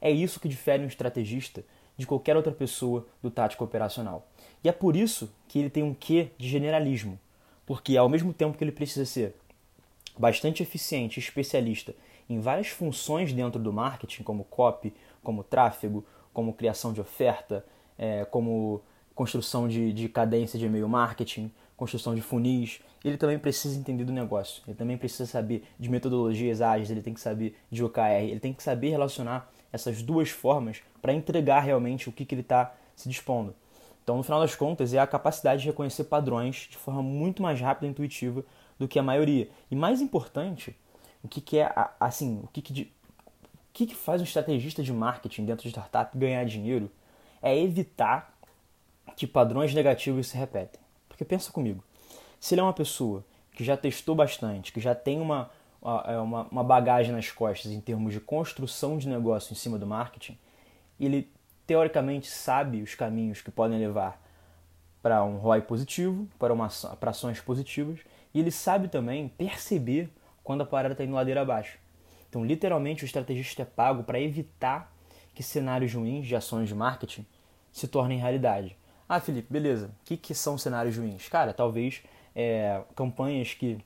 É 0.00 0.10
isso 0.10 0.38
que 0.38 0.48
difere 0.48 0.84
um 0.84 0.86
estrategista 0.86 1.64
de 1.96 2.06
qualquer 2.06 2.36
outra 2.36 2.52
pessoa 2.52 3.06
do 3.22 3.30
tático 3.30 3.64
operacional. 3.64 4.26
E 4.62 4.68
é 4.68 4.72
por 4.72 4.96
isso 4.96 5.30
que 5.48 5.58
ele 5.58 5.70
tem 5.70 5.82
um 5.82 5.94
quê 5.94 6.30
de 6.36 6.48
generalismo, 6.48 7.18
porque 7.64 7.96
ao 7.96 8.08
mesmo 8.08 8.32
tempo 8.32 8.56
que 8.56 8.64
ele 8.64 8.72
precisa 8.72 9.06
ser 9.06 9.34
bastante 10.18 10.62
eficiente, 10.62 11.20
especialista 11.20 11.94
em 12.28 12.40
várias 12.40 12.68
funções 12.68 13.32
dentro 13.32 13.60
do 13.60 13.72
marketing, 13.72 14.22
como 14.22 14.44
copy, 14.44 14.92
como 15.22 15.44
tráfego, 15.44 16.04
como 16.32 16.52
criação 16.52 16.92
de 16.92 17.00
oferta, 17.00 17.64
é, 17.98 18.24
como 18.24 18.82
construção 19.14 19.66
de, 19.66 19.92
de 19.92 20.08
cadência 20.08 20.58
de 20.58 20.66
e-mail 20.66 20.88
marketing, 20.88 21.50
construção 21.76 22.14
de 22.14 22.20
funis. 22.20 22.80
Ele 23.04 23.16
também 23.16 23.38
precisa 23.38 23.78
entender 23.78 24.04
do 24.04 24.12
negócio, 24.12 24.62
ele 24.66 24.76
também 24.76 24.98
precisa 24.98 25.26
saber 25.26 25.64
de 25.78 25.88
metodologias 25.88 26.60
ágeis, 26.60 26.90
ele 26.90 27.02
tem 27.02 27.14
que 27.14 27.20
saber 27.20 27.56
de 27.70 27.84
OKR, 27.84 28.24
ele 28.24 28.40
tem 28.40 28.52
que 28.52 28.62
saber 28.62 28.90
relacionar 28.90 29.50
essas 29.72 30.02
duas 30.02 30.30
formas 30.30 30.82
para 31.00 31.12
entregar 31.12 31.60
realmente 31.60 32.08
o 32.08 32.12
que, 32.12 32.24
que 32.24 32.34
ele 32.34 32.42
está 32.42 32.74
se 32.94 33.08
dispondo. 33.08 33.54
Então, 34.02 34.16
no 34.16 34.22
final 34.22 34.40
das 34.40 34.54
contas, 34.54 34.94
é 34.94 34.98
a 34.98 35.06
capacidade 35.06 35.62
de 35.62 35.68
reconhecer 35.68 36.04
padrões 36.04 36.68
de 36.70 36.76
forma 36.76 37.02
muito 37.02 37.42
mais 37.42 37.60
rápida 37.60 37.86
e 37.86 37.90
intuitiva 37.90 38.44
do 38.78 38.86
que 38.86 38.98
a 38.98 39.02
maioria. 39.02 39.48
E 39.70 39.74
mais 39.74 40.00
importante, 40.00 40.76
o 41.24 41.28
que, 41.28 41.40
que 41.40 41.58
é 41.58 41.72
assim, 41.98 42.40
o 42.44 42.46
que, 42.46 42.62
que, 42.62 42.72
de, 42.72 42.82
o 42.82 43.72
que, 43.72 43.86
que 43.86 43.94
faz 43.96 44.20
um 44.20 44.24
estrategista 44.24 44.82
de 44.82 44.92
marketing 44.92 45.44
dentro 45.44 45.64
de 45.64 45.70
startup 45.70 46.16
ganhar 46.16 46.44
dinheiro 46.44 46.90
é 47.42 47.58
evitar 47.58 48.32
que 49.16 49.26
padrões 49.26 49.74
negativos 49.74 50.28
se 50.28 50.36
repetem. 50.36 50.80
Porque 51.08 51.24
pensa 51.24 51.50
comigo, 51.50 51.82
se 52.38 52.54
ele 52.54 52.60
é 52.60 52.64
uma 52.64 52.72
pessoa 52.72 53.24
que 53.56 53.64
já 53.64 53.76
testou 53.76 54.14
bastante, 54.14 54.72
que 54.72 54.80
já 54.80 54.94
tem 54.94 55.20
uma, 55.20 55.50
uma, 56.22 56.44
uma 56.50 56.64
bagagem 56.64 57.12
nas 57.12 57.30
costas 57.30 57.70
em 57.70 57.80
termos 57.80 58.12
de 58.12 58.20
construção 58.20 58.98
de 58.98 59.08
negócio 59.08 59.52
em 59.52 59.56
cima 59.56 59.78
do 59.78 59.86
marketing, 59.86 60.36
ele 60.98 61.30
teoricamente 61.66 62.26
sabe 62.28 62.82
os 62.82 62.94
caminhos 62.94 63.40
que 63.40 63.50
podem 63.50 63.78
levar 63.78 64.20
para 65.02 65.24
um 65.24 65.36
ROI 65.36 65.62
positivo, 65.62 66.28
para, 66.38 66.52
uma, 66.52 66.68
para 66.98 67.10
ações 67.10 67.40
positivas, 67.40 68.00
e 68.34 68.40
ele 68.40 68.50
sabe 68.50 68.88
também 68.88 69.28
perceber 69.28 70.10
quando 70.42 70.62
a 70.62 70.66
parada 70.66 70.92
está 70.92 71.04
indo 71.04 71.14
ladeira 71.14 71.42
abaixo. 71.42 71.78
Então, 72.28 72.44
literalmente, 72.44 73.04
o 73.04 73.06
estrategista 73.06 73.62
é 73.62 73.64
pago 73.64 74.02
para 74.02 74.20
evitar 74.20 74.92
que 75.34 75.42
cenários 75.42 75.94
ruins 75.94 76.26
de 76.26 76.34
ações 76.34 76.68
de 76.68 76.74
marketing 76.74 77.24
se 77.70 77.86
tornem 77.86 78.18
realidade. 78.18 78.76
Ah, 79.08 79.20
Felipe, 79.20 79.52
beleza. 79.52 79.86
O 79.86 80.04
que, 80.04 80.16
que 80.16 80.34
são 80.34 80.58
cenários 80.58 80.96
ruins? 80.96 81.28
Cara, 81.28 81.52
talvez 81.52 82.02
é, 82.34 82.82
campanhas 82.94 83.54
que 83.54 83.78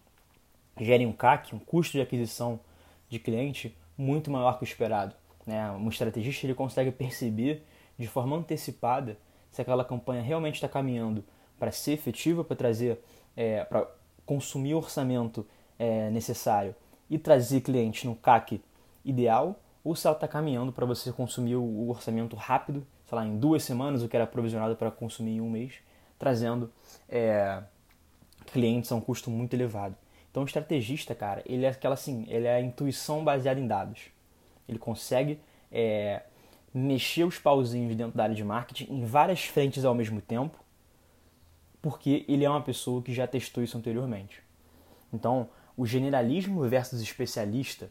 gerem 0.85 1.07
um 1.07 1.13
CAC, 1.13 1.55
um 1.55 1.59
custo 1.59 1.93
de 1.93 2.01
aquisição 2.01 2.61
de 3.09 3.19
cliente, 3.19 3.77
muito 3.97 4.31
maior 4.31 4.57
que 4.59 4.65
o 4.65 4.65
esperado. 4.65 5.15
Né? 5.47 5.71
Um 5.73 5.89
estrategista 5.89 6.47
ele 6.47 6.55
consegue 6.55 6.91
perceber 6.91 7.65
de 7.99 8.07
forma 8.07 8.37
antecipada 8.37 9.19
se 9.51 9.61
aquela 9.61 9.85
campanha 9.85 10.23
realmente 10.23 10.55
está 10.55 10.69
caminhando 10.69 11.25
para 11.59 11.71
ser 11.71 11.93
efetiva, 11.93 12.43
para 12.43 12.57
trazer, 12.57 12.99
é, 13.37 13.65
para 13.65 13.87
consumir 14.25 14.75
o 14.75 14.79
orçamento 14.79 15.47
é, 15.79 16.09
necessário 16.11 16.75
e 17.11 17.19
trazer 17.19 17.61
cliente 17.61 18.07
no 18.07 18.15
CAC 18.15 18.63
ideal, 19.05 19.61
ou 19.83 19.97
se 19.97 20.07
ela 20.07 20.15
está 20.15 20.29
caminhando 20.29 20.73
para 20.73 20.87
você 20.87 21.11
consumir 21.13 21.57
o 21.57 21.89
orçamento 21.89 22.37
rápido, 22.37 22.87
sei 23.07 23.17
lá, 23.17 23.27
em 23.27 23.37
duas 23.37 23.65
semanas, 23.65 24.03
o 24.03 24.09
que 24.09 24.17
era 24.17 24.27
provisionado 24.27 24.77
para 24.77 24.91
consumir 24.91 25.33
em 25.33 25.41
um 25.41 25.51
mês, 25.51 25.75
trazendo 26.19 26.71
é, 27.09 27.63
clientes 28.53 28.93
a 28.93 28.95
um 28.95 29.01
custo 29.01 29.31
muito 29.31 29.55
elevado. 29.55 29.97
Então, 30.31 30.43
o 30.43 30.47
estrategista, 30.47 31.15
cara, 31.15 31.43
ele 31.45 31.65
é 31.65 31.69
aquela 31.69 31.95
assim, 31.95 32.25
ele 32.29 32.47
é 32.47 32.57
a 32.57 32.61
intuição 32.61 33.25
baseada 33.25 33.59
em 33.59 33.67
dados. 33.67 34.03
Ele 34.69 34.79
consegue 34.79 35.41
é, 35.73 36.23
mexer 36.73 37.25
os 37.25 37.39
pauzinhos 37.39 37.97
dentro 37.97 38.17
da 38.17 38.25
área 38.25 38.35
de 38.35 38.45
marketing 38.45 38.93
em 38.93 39.05
várias 39.05 39.45
frentes 39.45 39.85
ao 39.85 39.95
mesmo 39.95 40.21
tempo, 40.21 40.59
porque 41.83 42.25
ele 42.29 42.45
é 42.45 42.51
uma 42.51 42.63
pessoa 42.63 43.03
que 43.03 43.13
já 43.13 43.27
testou 43.27 43.63
isso 43.65 43.77
anteriormente. 43.77 44.43
Então, 45.13 45.49
o 45.77 45.85
generalismo 45.85 46.63
versus 46.69 47.01
especialista 47.01 47.91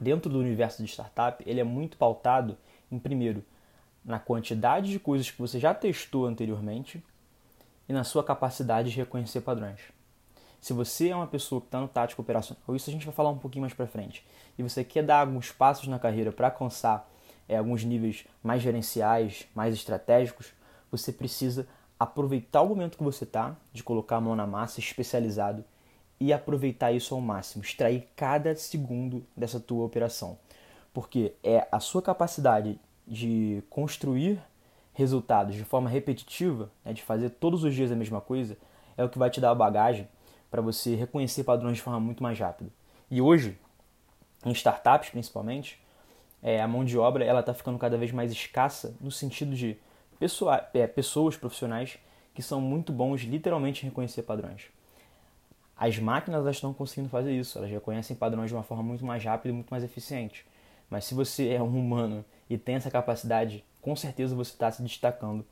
dentro 0.00 0.30
do 0.30 0.38
universo 0.38 0.82
de 0.82 0.90
startup, 0.90 1.42
ele 1.46 1.60
é 1.60 1.64
muito 1.64 1.96
pautado 1.96 2.56
em 2.90 2.98
primeiro 2.98 3.44
na 4.04 4.18
quantidade 4.18 4.90
de 4.90 4.98
coisas 4.98 5.30
que 5.30 5.38
você 5.38 5.60
já 5.60 5.74
testou 5.74 6.26
anteriormente 6.26 7.02
e 7.88 7.92
na 7.92 8.04
sua 8.04 8.24
capacidade 8.24 8.90
de 8.90 8.96
reconhecer 8.96 9.40
padrões. 9.42 9.80
Se 10.62 10.72
você 10.72 11.08
é 11.08 11.16
uma 11.16 11.26
pessoa 11.26 11.60
que 11.60 11.66
está 11.66 11.80
no 11.80 11.88
tático 11.88 12.22
operacional, 12.22 12.76
isso 12.76 12.88
a 12.88 12.92
gente 12.92 13.04
vai 13.04 13.12
falar 13.12 13.30
um 13.30 13.36
pouquinho 13.36 13.62
mais 13.62 13.74
para 13.74 13.84
frente, 13.84 14.24
e 14.56 14.62
você 14.62 14.84
quer 14.84 15.02
dar 15.02 15.18
alguns 15.18 15.50
passos 15.50 15.88
na 15.88 15.98
carreira 15.98 16.30
para 16.30 16.46
alcançar 16.46 17.10
é, 17.48 17.56
alguns 17.56 17.82
níveis 17.82 18.24
mais 18.44 18.62
gerenciais, 18.62 19.48
mais 19.56 19.74
estratégicos, 19.74 20.52
você 20.88 21.12
precisa 21.12 21.66
aproveitar 21.98 22.62
o 22.62 22.68
momento 22.68 22.96
que 22.96 23.02
você 23.02 23.24
está, 23.24 23.56
de 23.72 23.82
colocar 23.82 24.18
a 24.18 24.20
mão 24.20 24.36
na 24.36 24.46
massa, 24.46 24.78
especializado, 24.78 25.64
e 26.20 26.32
aproveitar 26.32 26.92
isso 26.92 27.12
ao 27.12 27.20
máximo, 27.20 27.64
extrair 27.64 28.08
cada 28.14 28.54
segundo 28.54 29.26
dessa 29.36 29.58
tua 29.58 29.84
operação. 29.84 30.38
Porque 30.94 31.34
é 31.42 31.66
a 31.72 31.80
sua 31.80 32.00
capacidade 32.00 32.78
de 33.04 33.64
construir 33.68 34.40
resultados 34.92 35.56
de 35.56 35.64
forma 35.64 35.90
repetitiva, 35.90 36.70
né, 36.84 36.92
de 36.92 37.02
fazer 37.02 37.30
todos 37.30 37.64
os 37.64 37.74
dias 37.74 37.90
a 37.90 37.96
mesma 37.96 38.20
coisa, 38.20 38.56
é 38.96 39.02
o 39.02 39.08
que 39.08 39.18
vai 39.18 39.28
te 39.28 39.40
dar 39.40 39.50
a 39.50 39.56
bagagem 39.56 40.06
para 40.52 40.60
você 40.60 40.94
reconhecer 40.94 41.44
padrões 41.44 41.78
de 41.78 41.82
forma 41.82 41.98
muito 41.98 42.22
mais 42.22 42.38
rápida. 42.38 42.68
E 43.10 43.22
hoje, 43.22 43.58
em 44.44 44.52
startups 44.52 45.08
principalmente, 45.08 45.80
é, 46.42 46.60
a 46.60 46.68
mão 46.68 46.84
de 46.84 46.98
obra 46.98 47.24
ela 47.24 47.40
está 47.40 47.54
ficando 47.54 47.78
cada 47.78 47.96
vez 47.96 48.12
mais 48.12 48.30
escassa 48.30 48.94
no 49.00 49.10
sentido 49.10 49.56
de 49.56 49.78
pessoa, 50.20 50.68
é, 50.74 50.86
pessoas 50.86 51.38
profissionais 51.38 51.98
que 52.34 52.42
são 52.42 52.60
muito 52.60 52.92
bons 52.92 53.22
literalmente 53.22 53.82
em 53.82 53.88
reconhecer 53.88 54.24
padrões. 54.24 54.66
As 55.74 55.98
máquinas 55.98 56.42
elas 56.42 56.56
estão 56.56 56.74
conseguindo 56.74 57.08
fazer 57.08 57.32
isso, 57.32 57.56
elas 57.56 57.70
reconhecem 57.70 58.14
padrões 58.14 58.50
de 58.50 58.54
uma 58.54 58.62
forma 58.62 58.82
muito 58.82 59.06
mais 59.06 59.24
rápida 59.24 59.48
e 59.48 59.52
muito 59.52 59.70
mais 59.70 59.82
eficiente. 59.82 60.44
Mas 60.90 61.06
se 61.06 61.14
você 61.14 61.48
é 61.48 61.62
um 61.62 61.78
humano 61.78 62.22
e 62.50 62.58
tem 62.58 62.74
essa 62.74 62.90
capacidade, 62.90 63.64
com 63.80 63.96
certeza 63.96 64.34
você 64.34 64.52
está 64.52 64.70
se 64.70 64.82
destacando 64.82 65.46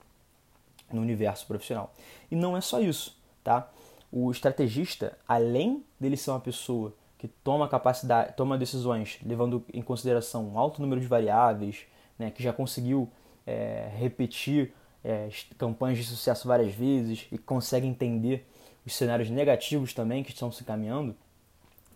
no 0.93 1.01
universo 1.01 1.47
profissional. 1.47 1.91
E 2.31 2.37
não 2.37 2.55
é 2.55 2.61
só 2.61 2.81
isso, 2.81 3.19
tá? 3.43 3.71
O 4.13 4.31
estrategista, 4.31 5.17
além 5.27 5.85
dele 5.99 6.17
ser 6.17 6.31
uma 6.31 6.41
pessoa 6.41 6.95
que 7.17 7.29
toma 7.29 7.69
capacidade, 7.69 8.35
toma 8.35 8.59
decisões 8.59 9.19
levando 9.25 9.65
em 9.73 9.83
consideração 9.83 10.49
um 10.49 10.59
alto 10.59 10.81
número 10.81 11.01
de 11.01 11.07
variáveis, 11.07 11.83
né, 12.19 12.31
que 12.31 12.43
já 12.43 12.53
conseguiu 12.53 13.11
é, 13.47 13.91
repetir 13.97 14.73
é, 15.05 15.29
campanhas 15.57 15.99
de 15.99 16.05
sucesso 16.05 16.49
várias 16.49 16.75
vezes 16.75 17.27
e 17.31 17.39
consegue 17.39 17.87
entender 17.87 18.47
os 18.85 18.95
cenários 18.95 19.31
negativos 19.31 19.93
também 19.93 20.23
que 20.23 20.31
estão 20.31 20.51
se 20.51 20.65
caminhando, 20.65 21.15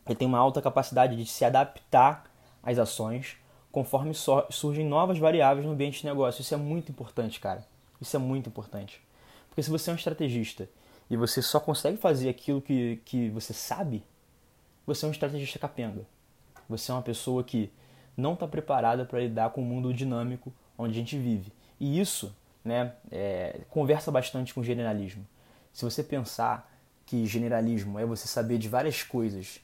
ele 0.07 0.15
tem 0.15 0.29
uma 0.29 0.39
alta 0.39 0.61
capacidade 0.61 1.17
de 1.17 1.27
se 1.27 1.45
adaptar 1.45 2.25
às 2.63 2.79
ações 2.79 3.37
conforme 3.73 4.13
surgem 4.51 4.87
novas 4.87 5.19
variáveis 5.19 5.67
no 5.67 5.73
ambiente 5.73 6.01
de 6.01 6.07
negócio. 6.07 6.43
Isso 6.43 6.55
é 6.55 6.57
muito 6.57 6.93
importante, 6.93 7.41
cara. 7.41 7.67
Isso 8.01 8.15
é 8.15 8.19
muito 8.19 8.49
importante. 8.49 9.03
Porque 9.49 9.63
se 9.63 9.71
você 9.71 9.91
é 9.91 9.93
um 9.93 9.97
estrategista 9.97 10.69
e 11.11 11.17
você 11.17 11.43
só 11.43 11.61
consegue 11.61 11.97
fazer 11.97 12.29
aquilo 12.29 12.61
que, 12.61 13.01
que 13.05 13.29
você 13.31 13.53
sabe, 13.53 14.03
você 14.87 15.05
é 15.05 15.09
um 15.09 15.13
estrategista 15.13 15.59
capenga. 15.59 16.05
Você 16.69 16.91
é 16.91 16.95
uma 16.95 17.03
pessoa 17.03 17.43
que 17.43 17.71
não 18.17 18.35
está 18.35 18.47
preparada 18.47 19.05
para 19.05 19.21
lidar 19.21 19.51
com 19.51 19.61
o 19.61 19.65
mundo 19.65 19.93
dinâmico 19.93 20.53
onde 20.79 20.93
a 20.93 20.97
gente 20.97 21.19
vive. 21.19 21.53
E 21.79 22.01
isso 22.01 22.35
né, 22.65 22.93
é, 23.11 23.61
conversa 23.71 24.11
bastante 24.11 24.55
com 24.55 24.63
generalismo. 24.63 25.27
Se 25.73 25.85
você 25.85 26.03
pensar 26.03 26.71
que 27.05 27.27
generalismo 27.27 27.99
é 27.99 28.07
você 28.07 28.27
saber 28.27 28.59
de 28.59 28.69
várias 28.69 29.03
coisas 29.03 29.61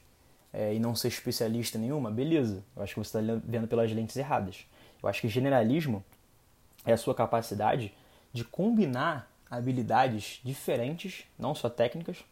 é, 0.53 0.73
e 0.75 0.79
não 0.79 0.95
ser 0.95 1.07
especialista 1.07 1.79
nenhuma, 1.79 2.11
beleza. 2.11 2.63
Eu 2.75 2.83
acho 2.83 2.93
que 2.93 2.99
você 2.99 3.19
está 3.19 3.41
vendo 3.43 3.67
pelas 3.67 3.91
lentes 3.91 4.15
erradas. 4.15 4.65
Eu 5.01 5.09
acho 5.09 5.21
que 5.21 5.27
generalismo 5.27 6.03
é 6.85 6.93
a 6.93 6.97
sua 6.97 7.15
capacidade 7.15 7.93
de 8.33 8.43
combinar 8.43 9.30
habilidades 9.51 10.39
diferentes, 10.43 11.25
não 11.37 11.53
só 11.53 11.69
técnicas, 11.69 12.23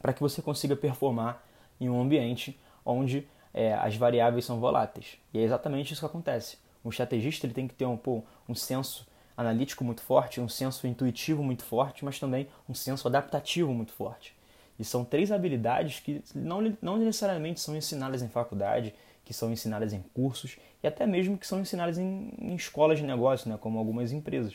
para 0.00 0.12
que 0.12 0.20
você 0.20 0.40
consiga 0.40 0.76
performar 0.76 1.44
em 1.80 1.90
um 1.90 2.00
ambiente 2.00 2.58
onde 2.86 3.26
é, 3.52 3.74
as 3.74 3.96
variáveis 3.96 4.44
são 4.44 4.60
voláteis. 4.60 5.18
E 5.34 5.38
é 5.38 5.42
exatamente 5.42 5.92
isso 5.92 6.00
que 6.00 6.06
acontece. 6.06 6.58
Um 6.84 6.90
estrategista 6.90 7.44
ele 7.44 7.54
tem 7.54 7.66
que 7.66 7.74
ter 7.74 7.84
um, 7.84 7.96
pô, 7.96 8.22
um 8.48 8.54
senso 8.54 9.06
analítico 9.36 9.84
muito 9.84 10.00
forte, 10.00 10.40
um 10.40 10.48
senso 10.48 10.86
intuitivo 10.86 11.42
muito 11.42 11.64
forte, 11.64 12.04
mas 12.04 12.18
também 12.20 12.48
um 12.68 12.74
senso 12.74 13.08
adaptativo 13.08 13.74
muito 13.74 13.92
forte. 13.92 14.36
E 14.78 14.84
são 14.84 15.04
três 15.04 15.32
habilidades 15.32 15.98
que 15.98 16.22
não, 16.34 16.76
não 16.80 16.96
necessariamente 16.96 17.58
são 17.60 17.76
ensinadas 17.76 18.22
em 18.22 18.28
faculdade, 18.28 18.94
que 19.24 19.34
são 19.34 19.52
ensinadas 19.52 19.92
em 19.92 20.02
cursos 20.14 20.56
e 20.82 20.86
até 20.86 21.04
mesmo 21.04 21.36
que 21.36 21.46
são 21.46 21.60
ensinadas 21.60 21.98
em, 21.98 22.32
em 22.38 22.54
escolas 22.54 22.98
de 22.98 23.04
negócio, 23.04 23.50
né, 23.50 23.58
como 23.60 23.78
algumas 23.78 24.12
empresas. 24.12 24.54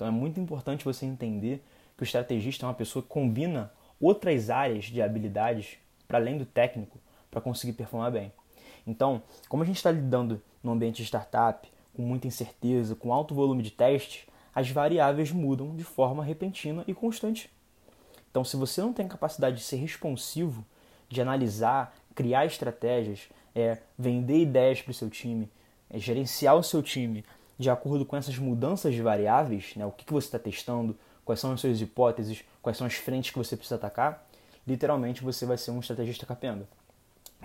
Então 0.00 0.08
é 0.08 0.10
muito 0.10 0.40
importante 0.40 0.82
você 0.82 1.04
entender 1.04 1.62
que 1.94 2.02
o 2.02 2.04
estrategista 2.04 2.64
é 2.64 2.66
uma 2.66 2.74
pessoa 2.74 3.02
que 3.02 3.08
combina 3.10 3.70
outras 4.00 4.48
áreas 4.48 4.86
de 4.86 5.02
habilidades 5.02 5.76
para 6.08 6.16
além 6.16 6.38
do 6.38 6.46
técnico 6.46 6.98
para 7.30 7.38
conseguir 7.38 7.74
performar 7.74 8.10
bem. 8.10 8.32
Então, 8.86 9.22
como 9.46 9.62
a 9.62 9.66
gente 9.66 9.76
está 9.76 9.90
lidando 9.90 10.40
no 10.64 10.72
ambiente 10.72 11.02
de 11.02 11.02
startup, 11.02 11.70
com 11.92 12.00
muita 12.00 12.26
incerteza, 12.26 12.94
com 12.94 13.12
alto 13.12 13.34
volume 13.34 13.62
de 13.62 13.72
testes, 13.72 14.26
as 14.54 14.70
variáveis 14.70 15.30
mudam 15.32 15.76
de 15.76 15.84
forma 15.84 16.24
repentina 16.24 16.82
e 16.88 16.94
constante. 16.94 17.50
Então, 18.30 18.42
se 18.42 18.56
você 18.56 18.80
não 18.80 18.94
tem 18.94 19.06
capacidade 19.06 19.56
de 19.56 19.62
ser 19.62 19.76
responsivo, 19.76 20.64
de 21.10 21.20
analisar, 21.20 21.94
criar 22.14 22.46
estratégias, 22.46 23.28
é, 23.54 23.76
vender 23.98 24.38
ideias 24.38 24.80
para 24.80 24.92
o 24.92 24.94
seu 24.94 25.10
time, 25.10 25.50
é, 25.90 25.98
gerenciar 25.98 26.56
o 26.56 26.62
seu 26.62 26.82
time 26.82 27.22
de 27.60 27.68
acordo 27.68 28.06
com 28.06 28.16
essas 28.16 28.38
mudanças 28.38 28.94
de 28.94 29.02
variáveis, 29.02 29.76
né, 29.76 29.84
o 29.84 29.92
que, 29.92 30.06
que 30.06 30.12
você 30.14 30.28
está 30.28 30.38
testando, 30.38 30.96
quais 31.26 31.38
são 31.38 31.52
as 31.52 31.60
suas 31.60 31.78
hipóteses, 31.78 32.42
quais 32.62 32.78
são 32.78 32.86
as 32.86 32.94
frentes 32.94 33.32
que 33.32 33.36
você 33.36 33.54
precisa 33.54 33.74
atacar, 33.74 34.26
literalmente 34.66 35.22
você 35.22 35.44
vai 35.44 35.58
ser 35.58 35.70
um 35.70 35.78
estrategista 35.78 36.24
capenga. 36.24 36.66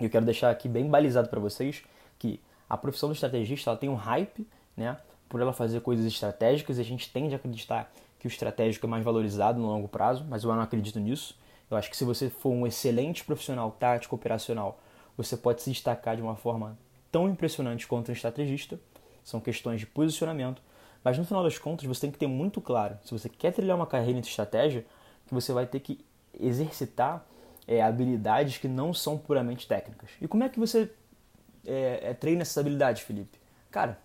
E 0.00 0.04
eu 0.04 0.08
quero 0.08 0.24
deixar 0.24 0.50
aqui 0.50 0.70
bem 0.70 0.88
balizado 0.88 1.28
para 1.28 1.38
vocês 1.38 1.82
que 2.18 2.40
a 2.66 2.78
profissão 2.78 3.10
do 3.10 3.12
estrategista 3.12 3.68
ela 3.68 3.78
tem 3.78 3.90
um 3.90 3.94
hype, 3.94 4.48
né, 4.74 4.96
por 5.28 5.42
ela 5.42 5.52
fazer 5.52 5.82
coisas 5.82 6.06
estratégicas 6.06 6.78
e 6.78 6.80
a 6.80 6.84
gente 6.84 7.12
tende 7.12 7.34
a 7.34 7.36
acreditar 7.36 7.92
que 8.18 8.26
o 8.26 8.30
estratégico 8.30 8.86
é 8.86 8.88
mais 8.88 9.04
valorizado 9.04 9.60
no 9.60 9.66
longo 9.66 9.86
prazo, 9.86 10.24
mas 10.26 10.44
eu 10.44 10.54
não 10.54 10.62
acredito 10.62 10.98
nisso. 10.98 11.38
Eu 11.70 11.76
acho 11.76 11.90
que 11.90 11.96
se 11.96 12.04
você 12.04 12.30
for 12.30 12.48
um 12.48 12.66
excelente 12.66 13.22
profissional 13.22 13.70
tático 13.70 14.14
operacional, 14.14 14.80
você 15.14 15.36
pode 15.36 15.60
se 15.60 15.70
destacar 15.70 16.16
de 16.16 16.22
uma 16.22 16.36
forma 16.36 16.78
tão 17.12 17.28
impressionante 17.28 17.86
quanto 17.86 18.08
um 18.08 18.14
estrategista. 18.14 18.80
São 19.26 19.40
questões 19.40 19.80
de 19.80 19.86
posicionamento, 19.86 20.62
mas 21.02 21.18
no 21.18 21.24
final 21.24 21.42
das 21.42 21.58
contas 21.58 21.84
você 21.84 22.02
tem 22.02 22.12
que 22.12 22.18
ter 22.18 22.28
muito 22.28 22.60
claro, 22.60 22.96
se 23.04 23.10
você 23.10 23.28
quer 23.28 23.52
trilhar 23.52 23.76
uma 23.76 23.84
carreira 23.84 24.16
em 24.16 24.20
estratégia, 24.20 24.86
que 25.26 25.34
você 25.34 25.52
vai 25.52 25.66
ter 25.66 25.80
que 25.80 25.98
exercitar 26.38 27.26
é, 27.66 27.82
habilidades 27.82 28.58
que 28.58 28.68
não 28.68 28.94
são 28.94 29.18
puramente 29.18 29.66
técnicas. 29.66 30.10
E 30.22 30.28
como 30.28 30.44
é 30.44 30.48
que 30.48 30.60
você 30.60 30.88
é, 31.66 32.10
é, 32.10 32.14
treina 32.14 32.42
essas 32.42 32.56
habilidades, 32.56 33.02
Felipe? 33.02 33.36
Cara, 33.68 33.98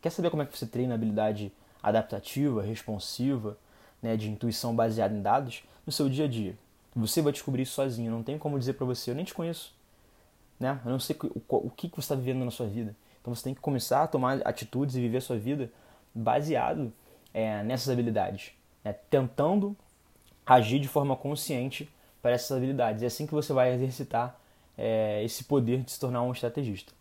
quer 0.00 0.10
saber 0.10 0.30
como 0.30 0.44
é 0.44 0.46
que 0.46 0.56
você 0.56 0.64
treina 0.64 0.94
habilidade 0.94 1.52
adaptativa, 1.82 2.62
responsiva, 2.62 3.58
né, 4.00 4.16
de 4.16 4.30
intuição 4.30 4.76
baseada 4.76 5.12
em 5.12 5.20
dados 5.20 5.64
no 5.84 5.90
seu 5.90 6.08
dia 6.08 6.26
a 6.26 6.28
dia? 6.28 6.56
Você 6.94 7.20
vai 7.20 7.32
descobrir 7.32 7.62
isso 7.62 7.72
sozinho. 7.72 8.12
Não 8.12 8.22
tem 8.22 8.38
como 8.38 8.56
dizer 8.56 8.74
para 8.74 8.86
você, 8.86 9.10
eu 9.10 9.16
nem 9.16 9.24
te 9.24 9.34
conheço. 9.34 9.74
Né? 10.60 10.80
Eu 10.84 10.92
não 10.92 11.00
sei 11.00 11.16
o, 11.20 11.42
o 11.66 11.70
que, 11.70 11.88
que 11.88 11.96
você 11.96 12.04
está 12.04 12.14
vivendo 12.14 12.44
na 12.44 12.52
sua 12.52 12.68
vida. 12.68 12.94
Então 13.28 13.34
você 13.34 13.44
tem 13.44 13.54
que 13.54 13.60
começar 13.60 14.04
a 14.04 14.06
tomar 14.06 14.40
atitudes 14.46 14.96
e 14.96 15.00
viver 15.02 15.18
a 15.18 15.20
sua 15.20 15.36
vida 15.36 15.70
baseado 16.14 16.90
é, 17.34 17.62
nessas 17.62 17.90
habilidades. 17.90 18.52
Né? 18.82 18.94
Tentando 19.10 19.76
agir 20.46 20.78
de 20.78 20.88
forma 20.88 21.14
consciente 21.14 21.92
para 22.22 22.30
essas 22.30 22.56
habilidades. 22.56 23.02
É 23.02 23.06
assim 23.06 23.26
que 23.26 23.34
você 23.34 23.52
vai 23.52 23.74
exercitar 23.74 24.40
é, 24.78 25.22
esse 25.22 25.44
poder 25.44 25.82
de 25.82 25.92
se 25.92 26.00
tornar 26.00 26.22
um 26.22 26.32
estrategista. 26.32 26.94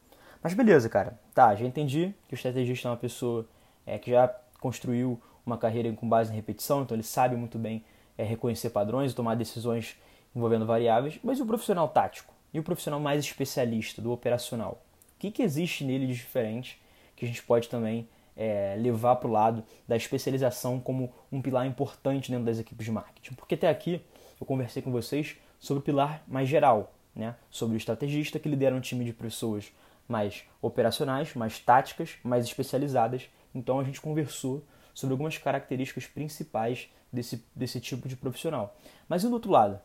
Mas 0.43 0.53
beleza, 0.53 0.89
cara. 0.89 1.17
Tá, 1.33 1.55
já 1.55 1.65
entendi 1.65 2.13
que 2.27 2.33
o 2.33 2.35
estrategista 2.35 2.89
é 2.89 2.91
uma 2.91 2.97
pessoa 2.97 3.47
é, 3.85 3.97
que 3.97 4.11
já 4.11 4.27
construiu 4.59 5.21
uma 5.45 5.57
carreira 5.57 5.89
com 5.93 6.09
base 6.09 6.33
em 6.33 6.35
repetição, 6.35 6.81
então 6.81 6.93
ele 6.93 7.03
sabe 7.03 7.37
muito 7.37 7.57
bem 7.57 7.85
é, 8.17 8.23
reconhecer 8.25 8.71
padrões 8.71 9.13
e 9.13 9.15
tomar 9.15 9.35
decisões 9.35 9.95
envolvendo 10.35 10.65
variáveis. 10.65 11.17
Mas 11.23 11.39
e 11.39 11.41
o 11.41 11.45
profissional 11.45 11.87
tático? 11.87 12.33
E 12.53 12.59
o 12.59 12.63
profissional 12.63 12.99
mais 12.99 13.23
especialista, 13.23 14.01
do 14.01 14.11
operacional? 14.11 14.81
O 15.17 15.19
que, 15.19 15.31
que 15.31 15.41
existe 15.41 15.83
nele 15.83 16.05
de 16.05 16.13
diferente 16.13 16.79
que 17.15 17.25
a 17.25 17.27
gente 17.27 17.41
pode 17.41 17.67
também 17.67 18.07
é, 18.35 18.75
levar 18.77 19.15
para 19.15 19.27
o 19.27 19.31
lado 19.31 19.63
da 19.87 19.97
especialização 19.97 20.79
como 20.79 21.11
um 21.31 21.41
pilar 21.41 21.65
importante 21.65 22.29
dentro 22.29 22.45
das 22.45 22.59
equipes 22.59 22.85
de 22.85 22.91
marketing? 22.91 23.33
Porque 23.33 23.55
até 23.55 23.67
aqui 23.67 23.99
eu 24.39 24.45
conversei 24.45 24.79
com 24.79 24.91
vocês 24.91 25.35
sobre 25.59 25.81
o 25.81 25.83
pilar 25.83 26.23
mais 26.27 26.47
geral, 26.47 26.93
né? 27.15 27.35
sobre 27.49 27.75
o 27.75 27.79
estrategista 27.79 28.37
que 28.37 28.47
lidera 28.47 28.75
um 28.75 28.79
time 28.79 29.03
de 29.03 29.11
pessoas 29.11 29.71
mais 30.07 30.43
operacionais, 30.61 31.33
mais 31.33 31.57
táticas, 31.57 32.11
mais 32.23 32.45
especializadas. 32.45 33.27
Então 33.55 33.79
a 33.79 33.83
gente 33.83 33.99
conversou 33.99 34.63
sobre 34.93 35.13
algumas 35.13 35.39
características 35.39 36.05
principais 36.05 36.91
desse, 37.11 37.43
desse 37.55 37.81
tipo 37.81 38.07
de 38.07 38.15
profissional. 38.15 38.77
Mas 39.09 39.23
e 39.23 39.27
do 39.27 39.33
outro 39.33 39.49
lado? 39.49 39.79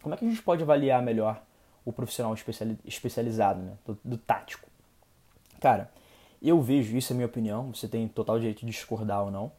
Como 0.00 0.14
é 0.14 0.16
que 0.16 0.24
a 0.24 0.28
gente 0.28 0.40
pode 0.40 0.62
avaliar 0.62 1.02
melhor 1.02 1.42
o 1.84 1.92
profissional 1.92 2.34
especializado, 2.82 3.60
né? 3.60 3.72
do, 3.84 3.98
do 4.02 4.16
tático? 4.16 4.69
Cara, 5.60 5.90
eu 6.42 6.60
vejo, 6.60 6.96
isso 6.96 7.12
é 7.12 7.14
minha 7.14 7.26
opinião, 7.26 7.72
você 7.72 7.86
tem 7.86 8.08
total 8.08 8.38
direito 8.38 8.60
de 8.60 8.66
discordar 8.66 9.22
ou 9.22 9.30
não, 9.30 9.52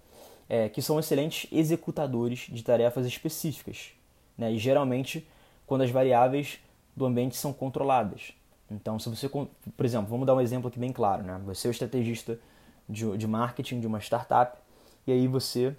é, 0.50 0.68
que 0.68 0.82
são 0.82 1.00
excelentes 1.00 1.48
executadores 1.52 2.48
de 2.50 2.64
tarefas 2.64 3.06
específicas, 3.06 3.92
né? 4.38 4.52
E 4.52 4.58
geralmente 4.58 5.26
quando 5.66 5.84
as 5.84 5.92
variáveis 5.92 6.60
do 6.96 7.06
ambiente 7.06 7.38
são 7.38 7.54
controladas. 7.54 8.34
Então, 8.70 9.00
se 9.00 9.08
você, 9.10 9.30
por 9.30 9.86
exemplo, 9.86 10.10
vamos 10.10 10.26
dar 10.26 10.36
um 10.36 10.42
exemplo 10.42 10.68
aqui 10.68 10.80
bem 10.80 10.92
claro, 10.92 11.24
né? 11.24 11.40
Você 11.46 11.68
é 11.68 11.70
o 11.70 11.72
estrategista 11.72 12.38
de, 12.90 13.18
de 13.18 13.28
marketing 13.28 13.80
de 13.80 13.88
uma 13.88 14.00
startup 14.00 14.58
e 15.06 15.12
aí 15.12 15.28
você 15.28 15.76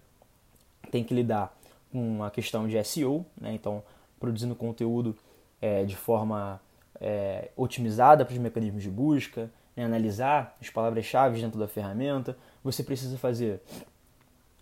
tem 0.90 1.04
que 1.04 1.12
lidar 1.14 1.54
com 1.90 2.22
a 2.22 2.30
questão 2.30 2.66
de 2.66 2.82
SEO, 2.84 3.24
né? 3.38 3.52
então 3.52 3.82
produzindo 4.18 4.54
conteúdo 4.54 5.16
é, 5.60 5.84
de 5.84 5.96
forma 5.96 6.60
é, 7.00 7.50
otimizada 7.56 8.24
para 8.24 8.32
os 8.32 8.38
mecanismos 8.38 8.82
de 8.82 8.90
busca, 8.90 9.50
né? 9.76 9.84
analisar 9.84 10.56
as 10.60 10.70
palavras-chave 10.70 11.40
dentro 11.40 11.58
da 11.58 11.68
ferramenta. 11.68 12.36
Você 12.62 12.82
precisa 12.82 13.18
fazer 13.18 13.60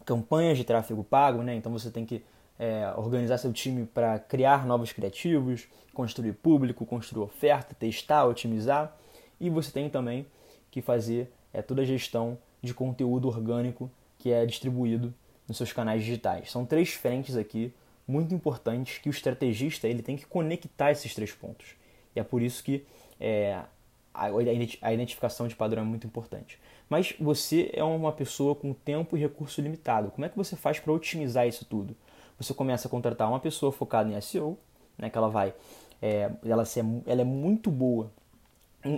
campanhas 0.04 0.58
de 0.58 0.64
tráfego 0.64 1.04
pago, 1.04 1.42
né? 1.42 1.54
então 1.54 1.70
você 1.70 1.90
tem 1.90 2.04
que 2.04 2.22
é, 2.58 2.92
organizar 2.96 3.38
seu 3.38 3.52
time 3.52 3.86
para 3.86 4.18
criar 4.18 4.66
novos 4.66 4.92
criativos, 4.92 5.66
construir 5.94 6.34
público, 6.34 6.84
construir 6.84 7.24
oferta, 7.24 7.74
testar, 7.74 8.26
otimizar. 8.26 8.96
E 9.40 9.48
você 9.48 9.70
tem 9.70 9.88
também 9.88 10.26
que 10.70 10.82
fazer 10.82 11.32
é, 11.52 11.62
toda 11.62 11.82
a 11.82 11.84
gestão 11.84 12.38
de 12.62 12.74
conteúdo 12.74 13.28
orgânico 13.28 13.90
que 14.18 14.30
é 14.30 14.44
distribuído 14.44 15.14
nos 15.48 15.56
seus 15.56 15.72
canais 15.72 16.04
digitais. 16.04 16.50
São 16.50 16.64
três 16.64 16.90
frentes 16.90 17.36
aqui 17.36 17.72
muito 18.06 18.34
importantes 18.34 18.98
que 18.98 19.08
o 19.08 19.10
estrategista 19.10 19.88
ele 19.88 20.02
tem 20.02 20.16
que 20.16 20.26
conectar 20.26 20.90
esses 20.90 21.14
três 21.14 21.32
pontos. 21.32 21.74
E 22.14 22.20
é 22.20 22.22
por 22.22 22.42
isso 22.42 22.62
que 22.62 22.84
é, 23.18 23.60
a 24.12 24.92
identificação 24.92 25.46
de 25.46 25.54
padrão 25.54 25.82
é 25.82 25.84
muito 25.84 26.06
importante. 26.06 26.58
Mas 26.88 27.14
você 27.18 27.70
é 27.72 27.84
uma 27.84 28.12
pessoa 28.12 28.54
com 28.54 28.72
tempo 28.72 29.16
e 29.16 29.20
recurso 29.20 29.60
limitado. 29.60 30.10
Como 30.10 30.24
é 30.24 30.28
que 30.28 30.36
você 30.36 30.56
faz 30.56 30.80
para 30.80 30.92
otimizar 30.92 31.46
isso 31.46 31.64
tudo? 31.64 31.96
Você 32.38 32.52
começa 32.52 32.88
a 32.88 32.90
contratar 32.90 33.28
uma 33.28 33.38
pessoa 33.38 33.70
focada 33.70 34.10
em 34.10 34.20
SEO, 34.20 34.58
né, 34.98 35.08
que 35.08 35.16
ela 35.16 35.28
vai, 35.28 35.54
é, 36.02 36.30
ela, 36.44 36.64
ser, 36.64 36.84
ela 37.06 37.20
é 37.20 37.24
muito 37.24 37.70
boa 37.70 38.10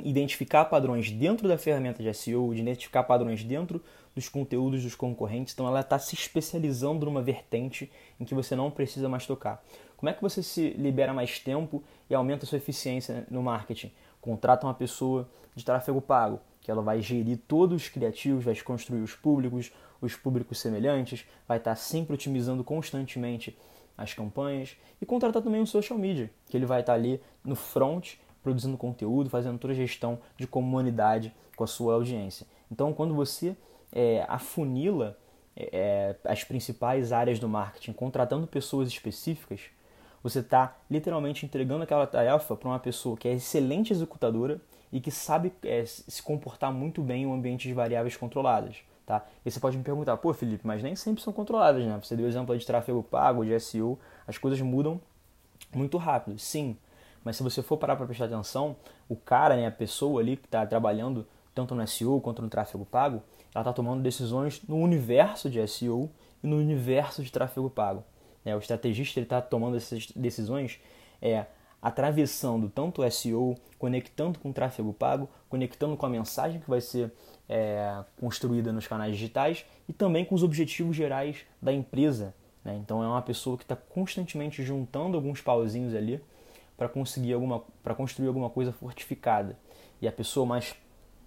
identificar 0.04 0.64
padrões 0.66 1.10
dentro 1.10 1.48
da 1.48 1.58
ferramenta 1.58 2.02
de 2.02 2.14
SEO, 2.14 2.54
de 2.54 2.60
identificar 2.60 3.02
padrões 3.02 3.42
dentro 3.42 3.82
dos 4.14 4.28
conteúdos 4.28 4.82
dos 4.82 4.94
concorrentes. 4.94 5.54
Então 5.54 5.66
ela 5.66 5.80
está 5.80 5.98
se 5.98 6.14
especializando 6.14 7.06
numa 7.06 7.22
vertente 7.22 7.90
em 8.20 8.24
que 8.24 8.34
você 8.34 8.54
não 8.54 8.70
precisa 8.70 9.08
mais 9.08 9.26
tocar. 9.26 9.62
Como 9.96 10.08
é 10.10 10.12
que 10.12 10.22
você 10.22 10.42
se 10.42 10.70
libera 10.70 11.12
mais 11.12 11.38
tempo 11.38 11.82
e 12.08 12.14
aumenta 12.14 12.44
a 12.44 12.48
sua 12.48 12.58
eficiência 12.58 13.26
no 13.30 13.42
marketing? 13.42 13.92
Contrata 14.22 14.66
uma 14.66 14.72
pessoa 14.72 15.28
de 15.54 15.64
tráfego 15.64 16.00
pago, 16.00 16.40
que 16.60 16.70
ela 16.70 16.80
vai 16.80 17.02
gerir 17.02 17.38
todos 17.46 17.82
os 17.82 17.88
criativos, 17.88 18.44
vai 18.44 18.54
construir 18.60 19.02
os 19.02 19.14
públicos, 19.14 19.72
os 20.00 20.14
públicos 20.14 20.58
semelhantes, 20.58 21.26
vai 21.46 21.58
estar 21.58 21.74
sempre 21.74 22.14
otimizando 22.14 22.62
constantemente 22.62 23.58
as 23.98 24.14
campanhas 24.14 24.76
e 25.00 25.04
contratar 25.04 25.42
também 25.42 25.60
um 25.60 25.66
social 25.66 25.98
media, 25.98 26.30
que 26.48 26.56
ele 26.56 26.64
vai 26.64 26.80
estar 26.80 26.94
ali 26.94 27.20
no 27.44 27.56
front 27.56 28.14
produzindo 28.42 28.76
conteúdo, 28.76 29.28
fazendo 29.28 29.58
toda 29.58 29.72
a 29.72 29.76
gestão 29.76 30.18
de 30.36 30.46
comunidade 30.46 31.34
com 31.56 31.64
a 31.64 31.66
sua 31.66 31.94
audiência. 31.94 32.46
Então, 32.70 32.92
quando 32.92 33.14
você 33.14 33.56
é, 33.92 34.24
afunila 34.28 35.18
é, 35.54 36.16
é, 36.24 36.30
as 36.30 36.42
principais 36.44 37.12
áreas 37.12 37.38
do 37.38 37.48
marketing, 37.48 37.92
contratando 37.92 38.46
pessoas 38.46 38.88
específicas, 38.88 39.62
você 40.22 40.40
está 40.40 40.76
literalmente 40.90 41.44
entregando 41.44 41.82
aquela 41.82 42.06
tarefa 42.06 42.56
para 42.56 42.68
uma 42.68 42.78
pessoa 42.78 43.16
que 43.16 43.26
é 43.28 43.32
excelente 43.32 43.92
executadora 43.92 44.60
e 44.92 45.00
que 45.00 45.10
sabe 45.10 45.52
é, 45.64 45.84
se 45.84 46.22
comportar 46.22 46.72
muito 46.72 47.02
bem 47.02 47.22
em 47.22 47.26
um 47.26 47.34
ambiente 47.34 47.66
de 47.66 47.74
variáveis 47.74 48.16
controladas. 48.16 48.76
Tá? 49.04 49.26
E 49.44 49.50
você 49.50 49.58
pode 49.58 49.76
me 49.76 49.82
perguntar, 49.82 50.16
pô 50.18 50.32
Felipe, 50.32 50.66
mas 50.66 50.82
nem 50.82 50.94
sempre 50.94 51.22
são 51.22 51.32
controladas, 51.32 51.84
né? 51.84 51.98
Você 52.02 52.14
deu 52.14 52.24
o 52.24 52.28
exemplo 52.28 52.56
de 52.56 52.64
tráfego 52.64 53.02
pago, 53.02 53.44
de 53.44 53.58
SEO, 53.58 53.98
as 54.26 54.38
coisas 54.38 54.60
mudam 54.60 55.00
muito 55.74 55.98
rápido. 55.98 56.38
Sim, 56.38 56.76
mas 57.24 57.36
se 57.36 57.42
você 57.42 57.62
for 57.62 57.76
parar 57.76 57.96
para 57.96 58.06
prestar 58.06 58.26
atenção, 58.26 58.76
o 59.08 59.16
cara, 59.16 59.56
né, 59.56 59.66
a 59.66 59.72
pessoa 59.72 60.20
ali 60.20 60.36
que 60.36 60.46
está 60.46 60.64
trabalhando 60.64 61.26
tanto 61.54 61.74
no 61.74 61.86
SEO 61.86 62.20
quanto 62.20 62.42
no 62.42 62.48
tráfego 62.48 62.84
pago, 62.84 63.22
ela 63.54 63.62
está 63.62 63.72
tomando 63.72 64.02
decisões 64.02 64.62
no 64.68 64.76
universo 64.76 65.50
de 65.50 65.66
SEO 65.66 66.08
e 66.42 66.46
no 66.46 66.56
universo 66.56 67.22
de 67.22 67.30
tráfego 67.30 67.68
pago. 67.68 68.04
É, 68.44 68.54
o 68.54 68.58
estrategista 68.58 69.20
está 69.20 69.40
tomando 69.40 69.76
essas 69.76 70.08
decisões 70.08 70.80
é, 71.20 71.46
atravessando 71.80 72.68
tanto 72.68 73.02
o 73.02 73.10
SEO, 73.10 73.56
conectando 73.78 74.38
com 74.38 74.50
o 74.50 74.52
tráfego 74.52 74.92
pago, 74.92 75.28
conectando 75.48 75.96
com 75.96 76.06
a 76.06 76.08
mensagem 76.08 76.60
que 76.60 76.70
vai 76.70 76.80
ser 76.80 77.12
é, 77.48 78.04
construída 78.20 78.72
nos 78.72 78.86
canais 78.86 79.12
digitais 79.12 79.64
e 79.88 79.92
também 79.92 80.24
com 80.24 80.34
os 80.34 80.42
objetivos 80.42 80.94
gerais 80.94 81.44
da 81.60 81.72
empresa. 81.72 82.34
Né? 82.64 82.76
Então 82.76 83.02
é 83.02 83.06
uma 83.06 83.22
pessoa 83.22 83.56
que 83.56 83.64
está 83.64 83.74
constantemente 83.74 84.62
juntando 84.62 85.16
alguns 85.16 85.40
pauzinhos 85.40 85.94
ali 85.94 86.22
para 86.76 86.88
conseguir 86.88 87.32
alguma, 87.32 87.62
para 87.82 87.94
construir 87.94 88.28
alguma 88.28 88.48
coisa 88.48 88.72
fortificada. 88.72 89.58
E 90.00 90.06
a 90.06 90.12
pessoa 90.12 90.46
mais 90.46 90.74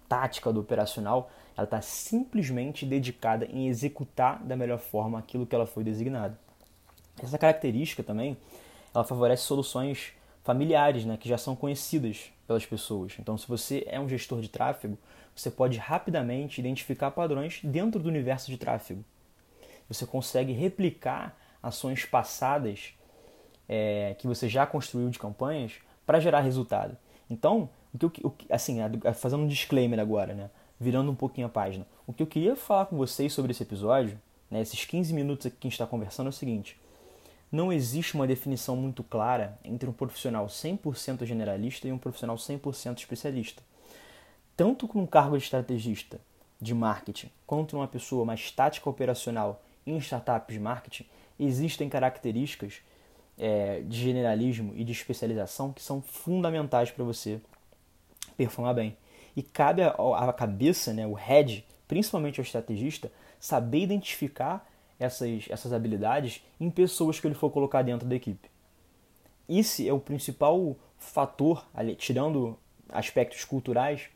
tática 0.08 0.52
do 0.52 0.60
operacional, 0.60 1.30
ela 1.56 1.64
está 1.64 1.80
simplesmente 1.80 2.86
dedicada 2.86 3.46
em 3.46 3.66
executar 3.68 4.42
da 4.42 4.56
melhor 4.56 4.78
forma 4.78 5.18
aquilo 5.18 5.46
que 5.46 5.54
ela 5.54 5.66
foi 5.66 5.84
designada. 5.84 6.38
Essa 7.22 7.38
característica 7.38 8.02
também, 8.02 8.36
ela 8.94 9.04
favorece 9.04 9.42
soluções 9.42 10.12
familiares, 10.44 11.04
né, 11.04 11.16
que 11.16 11.28
já 11.28 11.38
são 11.38 11.56
conhecidas 11.56 12.30
pelas 12.46 12.64
pessoas. 12.64 13.14
Então, 13.18 13.36
se 13.36 13.48
você 13.48 13.84
é 13.88 13.98
um 13.98 14.08
gestor 14.08 14.40
de 14.40 14.48
tráfego, 14.48 14.96
você 15.34 15.50
pode 15.50 15.78
rapidamente 15.78 16.60
identificar 16.60 17.10
padrões 17.10 17.60
dentro 17.62 18.00
do 18.00 18.08
universo 18.08 18.50
de 18.50 18.56
tráfego. 18.56 19.04
Você 19.88 20.06
consegue 20.06 20.52
replicar 20.52 21.36
ações 21.62 22.04
passadas 22.04 22.94
é, 23.68 24.14
que 24.18 24.26
você 24.26 24.48
já 24.48 24.64
construiu 24.66 25.10
de 25.10 25.18
campanhas 25.18 25.72
para 26.06 26.20
gerar 26.20 26.40
resultado. 26.40 26.96
Então, 27.28 27.68
o 27.92 28.10
que 28.10 28.24
eu, 28.24 28.34
assim, 28.50 28.78
fazendo 29.14 29.42
um 29.42 29.48
disclaimer 29.48 29.98
agora, 29.98 30.32
né? 30.32 30.50
virando 30.78 31.10
um 31.10 31.14
pouquinho 31.14 31.46
a 31.46 31.50
página. 31.50 31.86
O 32.06 32.12
que 32.12 32.22
eu 32.22 32.26
queria 32.26 32.54
falar 32.54 32.86
com 32.86 32.96
vocês 32.96 33.32
sobre 33.32 33.52
esse 33.52 33.62
episódio, 33.62 34.20
né, 34.50 34.60
esses 34.60 34.84
15 34.84 35.12
minutos 35.12 35.46
aqui 35.46 35.56
que 35.56 35.66
a 35.66 35.68
gente 35.68 35.74
está 35.74 35.86
conversando, 35.86 36.26
é 36.26 36.30
o 36.30 36.32
seguinte: 36.32 36.78
não 37.56 37.72
existe 37.72 38.14
uma 38.14 38.26
definição 38.26 38.76
muito 38.76 39.02
clara 39.02 39.58
entre 39.64 39.88
um 39.88 39.92
profissional 39.92 40.46
100% 40.46 41.24
generalista 41.24 41.88
e 41.88 41.92
um 41.92 41.96
profissional 41.98 42.36
100% 42.36 42.98
especialista. 42.98 43.62
Tanto 44.54 44.86
com 44.86 45.00
um 45.00 45.06
cargo 45.06 45.38
de 45.38 45.44
estrategista 45.44 46.20
de 46.60 46.74
marketing, 46.74 47.30
quanto 47.46 47.76
uma 47.76 47.88
pessoa 47.88 48.26
mais 48.26 48.50
tática 48.50 48.88
operacional 48.90 49.62
em 49.86 49.96
startups 49.96 50.54
de 50.54 50.60
marketing, 50.60 51.06
existem 51.40 51.88
características 51.88 52.82
é, 53.38 53.80
de 53.80 53.98
generalismo 53.98 54.74
e 54.76 54.84
de 54.84 54.92
especialização 54.92 55.72
que 55.72 55.82
são 55.82 56.02
fundamentais 56.02 56.90
para 56.90 57.04
você 57.04 57.40
performar 58.36 58.74
bem. 58.74 58.96
E 59.34 59.42
cabe 59.42 59.82
à 59.82 60.32
cabeça, 60.32 60.92
né, 60.92 61.06
o 61.06 61.14
head, 61.14 61.64
principalmente 61.88 62.38
ao 62.38 62.44
estrategista, 62.44 63.10
saber 63.38 63.80
identificar 63.80 64.66
essas, 64.98 65.46
essas 65.48 65.72
habilidades 65.72 66.44
em 66.58 66.70
pessoas 66.70 67.20
que 67.20 67.26
ele 67.26 67.34
for 67.34 67.50
colocar 67.50 67.82
dentro 67.82 68.06
da 68.08 68.14
equipe. 68.14 68.50
Esse 69.48 69.88
é 69.88 69.92
o 69.92 70.00
principal 70.00 70.76
fator, 70.98 71.64
tirando 71.98 72.58
aspectos 72.88 73.44
culturais, 73.44 74.08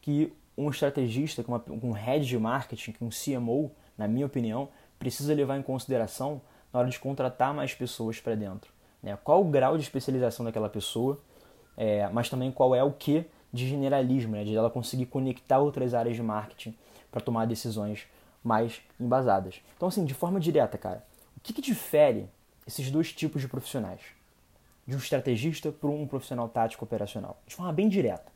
que 0.00 0.32
um 0.56 0.70
estrategista, 0.70 1.44
um 1.82 1.92
head 1.92 2.26
de 2.26 2.38
marketing, 2.38 2.94
um 3.00 3.08
CMO, 3.08 3.70
na 3.96 4.08
minha 4.08 4.26
opinião, 4.26 4.68
precisa 4.98 5.34
levar 5.34 5.58
em 5.58 5.62
consideração 5.62 6.40
na 6.72 6.80
hora 6.80 6.88
de 6.88 6.98
contratar 6.98 7.54
mais 7.54 7.74
pessoas 7.74 8.20
para 8.20 8.34
dentro. 8.34 8.70
Né? 9.02 9.16
Qual 9.22 9.40
o 9.40 9.44
grau 9.44 9.76
de 9.76 9.82
especialização 9.82 10.44
daquela 10.44 10.68
pessoa, 10.68 11.18
é, 11.76 12.08
mas 12.08 12.28
também 12.28 12.50
qual 12.50 12.74
é 12.74 12.82
o 12.82 12.92
que 12.92 13.24
de 13.52 13.66
generalismo, 13.66 14.32
né? 14.32 14.44
de 14.44 14.54
ela 14.54 14.70
conseguir 14.70 15.06
conectar 15.06 15.58
outras 15.58 15.94
áreas 15.94 16.16
de 16.16 16.22
marketing 16.22 16.74
para 17.10 17.20
tomar 17.20 17.46
decisões 17.46 18.06
mais 18.46 18.80
embasadas. 19.00 19.60
Então, 19.76 19.88
assim, 19.88 20.04
de 20.04 20.14
forma 20.14 20.38
direta, 20.38 20.78
cara, 20.78 21.04
o 21.36 21.40
que, 21.40 21.52
que 21.52 21.60
difere 21.60 22.28
esses 22.64 22.90
dois 22.92 23.12
tipos 23.12 23.42
de 23.42 23.48
profissionais? 23.48 24.00
De 24.86 24.94
um 24.94 24.98
estrategista 24.98 25.72
para 25.72 25.90
um 25.90 26.06
profissional 26.06 26.48
tático 26.48 26.84
operacional? 26.84 27.42
De 27.44 27.56
forma 27.56 27.72
bem 27.72 27.88
direta. 27.88 28.30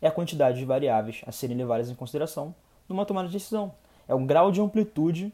É 0.00 0.08
a 0.08 0.10
quantidade 0.10 0.58
de 0.58 0.64
variáveis 0.64 1.20
a 1.26 1.32
serem 1.32 1.56
levadas 1.56 1.90
em 1.90 1.94
consideração 1.94 2.54
numa 2.88 3.04
tomada 3.04 3.28
de 3.28 3.34
decisão. 3.34 3.74
É 4.08 4.14
o 4.14 4.24
grau 4.24 4.50
de 4.50 4.60
amplitude 4.60 5.30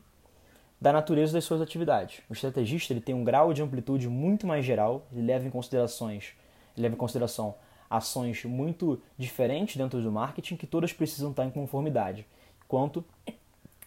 da 0.80 0.92
natureza 0.92 1.34
das 1.34 1.44
suas 1.44 1.62
atividades. 1.62 2.22
O 2.28 2.32
estrategista 2.32 2.92
ele 2.92 3.00
tem 3.00 3.14
um 3.14 3.22
grau 3.22 3.54
de 3.54 3.62
amplitude 3.62 4.08
muito 4.08 4.48
mais 4.48 4.64
geral, 4.64 5.06
ele 5.12 5.22
leva 5.22 5.46
em 5.46 5.50
considerações, 5.50 6.32
leva 6.76 6.94
em 6.94 6.98
consideração 6.98 7.54
ações 7.88 8.44
muito 8.44 9.00
diferentes 9.16 9.76
dentro 9.76 10.02
do 10.02 10.10
marketing 10.10 10.56
que 10.56 10.66
todas 10.66 10.92
precisam 10.92 11.30
estar 11.30 11.44
em 11.44 11.50
conformidade. 11.50 12.26
Quanto 12.66 13.04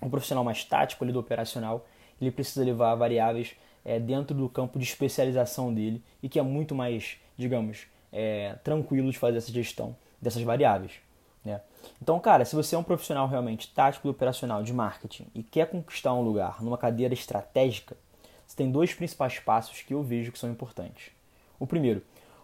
um 0.02 0.10
profissional 0.10 0.44
mais 0.44 0.64
tático 0.64 1.04
ali 1.04 1.14
do 1.14 1.20
operacional, 1.20 1.86
ele 2.20 2.32
precisa 2.32 2.64
levar 2.64 2.96
variáveis 2.96 3.56
é, 3.84 4.00
dentro 4.00 4.36
do 4.36 4.50
campo 4.50 4.78
de 4.78 4.86
especialização 4.86 5.74
dele 5.74 6.04
e 6.22 6.28
que 6.28 6.40
é 6.40 6.42
muito 6.42 6.76
mais, 6.76 7.18
digamos, 7.38 7.88
é, 8.12 8.56
tranquilo 8.64 9.12
de 9.12 9.18
fazer 9.18 9.38
essa 9.38 9.52
gestão 9.52 9.96
dessas 10.22 10.42
variáveis. 10.42 10.94
Né? 11.44 11.62
Então, 12.02 12.20
cara, 12.20 12.44
se 12.44 12.56
você 12.56 12.76
é 12.76 12.78
um 12.78 12.84
profissional 12.84 13.28
realmente 13.28 13.74
tático 13.74 14.08
e 14.08 14.12
operacional 14.12 14.64
de 14.64 14.74
marketing 14.74 15.28
e 15.34 15.42
quer 15.42 15.70
conquistar 15.70 16.14
um 16.14 16.22
lugar 16.22 16.62
numa 16.62 16.78
cadeira 16.78 17.14
estratégica, 17.14 17.96
você 18.46 18.56
tem 18.56 18.72
dois 18.72 18.94
principais 18.94 19.40
passos 19.40 19.82
que 19.82 19.94
eu 19.94 20.04
vejo 20.04 20.32
que 20.32 20.40
são 20.40 20.50
importantes. 20.50 21.12
O 21.60 21.68
primeiro, 21.68 22.02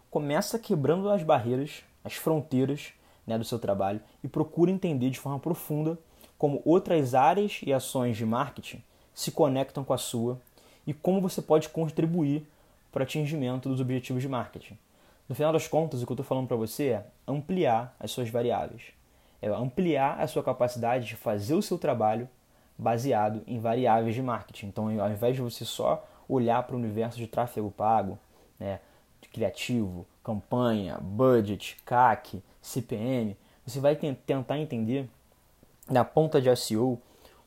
começa 0.10 0.60
quebrando 0.60 1.10
as 1.10 1.24
barreiras, 1.24 1.84
as 2.04 2.14
fronteiras 2.14 2.94
né, 3.26 3.38
do 3.38 3.44
seu 3.44 3.60
trabalho 3.60 4.02
e 4.24 4.28
procura 4.28 4.72
entender 4.72 5.10
de 5.10 5.20
forma 5.20 5.40
profunda 5.40 5.98
como 6.44 6.62
outras 6.66 7.16
áreas 7.16 7.62
e 7.66 7.72
ações 7.72 8.18
de 8.18 8.26
marketing 8.26 8.84
se 9.14 9.32
conectam 9.32 9.82
com 9.82 9.94
a 9.94 9.98
sua 9.98 10.38
e 10.86 10.94
como 10.94 11.22
você 11.22 11.42
pode 11.42 11.70
contribuir 11.70 12.46
para 12.92 13.00
o 13.00 13.04
atingimento 13.04 13.70
dos 13.70 13.80
objetivos 13.80 14.22
de 14.22 14.28
marketing. 14.28 14.78
No 15.30 15.36
final 15.36 15.54
das 15.54 15.70
contas, 15.70 16.02
o 16.02 16.06
que 16.06 16.12
eu 16.12 16.16
estou 16.16 16.26
falando 16.26 16.50
para 16.50 16.58
você 16.58 16.88
é 16.90 17.06
ampliar 17.26 17.96
as 17.98 18.12
suas 18.12 18.30
variáveis. 18.30 18.82
É 19.42 19.48
ampliar 19.48 20.20
a 20.20 20.28
sua 20.28 20.44
capacidade 20.44 21.06
de 21.06 21.16
fazer 21.16 21.54
o 21.54 21.62
seu 21.62 21.78
trabalho 21.78 22.28
baseado 22.78 23.42
em 23.48 23.58
variáveis 23.58 24.14
de 24.14 24.22
marketing. 24.22 24.66
Então, 24.66 25.02
ao 25.02 25.10
invés 25.10 25.38
de 25.38 25.42
você 25.42 25.64
só 25.64 26.06
olhar 26.28 26.62
para 26.64 26.76
o 26.76 26.78
universo 26.78 27.18
de 27.18 27.26
tráfego 27.26 27.72
pago, 27.72 28.20
né, 28.60 28.82
criativo, 29.32 30.06
campanha, 30.22 30.98
budget, 31.02 31.78
CAC, 31.86 32.44
CPM, 32.62 33.38
você 33.66 33.80
vai 33.80 33.96
tentar 33.96 34.60
entender 34.60 35.08
na 35.90 36.04
ponta 36.04 36.42
de 36.42 36.54
SEO 36.56 37.02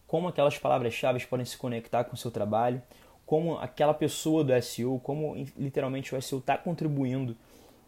como 0.06 0.28
aquelas 0.28 0.56
palavras-chave 0.56 1.24
podem 1.26 1.44
se 1.44 1.56
conectar 1.56 2.04
com 2.04 2.14
o 2.14 2.16
seu 2.16 2.30
trabalho, 2.30 2.80
como 3.24 3.58
aquela 3.58 3.92
pessoa 3.92 4.44
do 4.44 4.62
SEO, 4.62 5.00
como 5.00 5.34
literalmente 5.56 6.14
o 6.14 6.22
SEO 6.22 6.38
está 6.38 6.56
contribuindo 6.56 7.36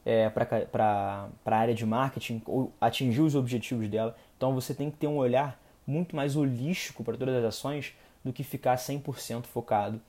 é, 0.05 0.29
para 0.29 1.29
a 1.47 1.57
área 1.57 1.75
de 1.75 1.87
marketing 1.87 2.43
ou 2.47 2.73
atingir 2.81 3.21
os 3.21 3.35
objetivos 3.35 3.89
dela. 3.89 4.17
Então 4.37 4.53
você 4.53 4.75
tem 4.75 4.91
que 4.91 4.97
ter 4.97 5.07
um 5.07 5.17
olhar 5.17 5.61
muito 5.87 6.17
mais 6.17 6.35
holístico 6.35 7.05
para 7.05 7.17
todas 7.17 7.37
as 7.37 7.45
ações 7.45 7.95
do 8.25 8.33
que 8.33 8.43
ficar 8.43 8.77
100% 8.77 9.45
focado 9.45 10.01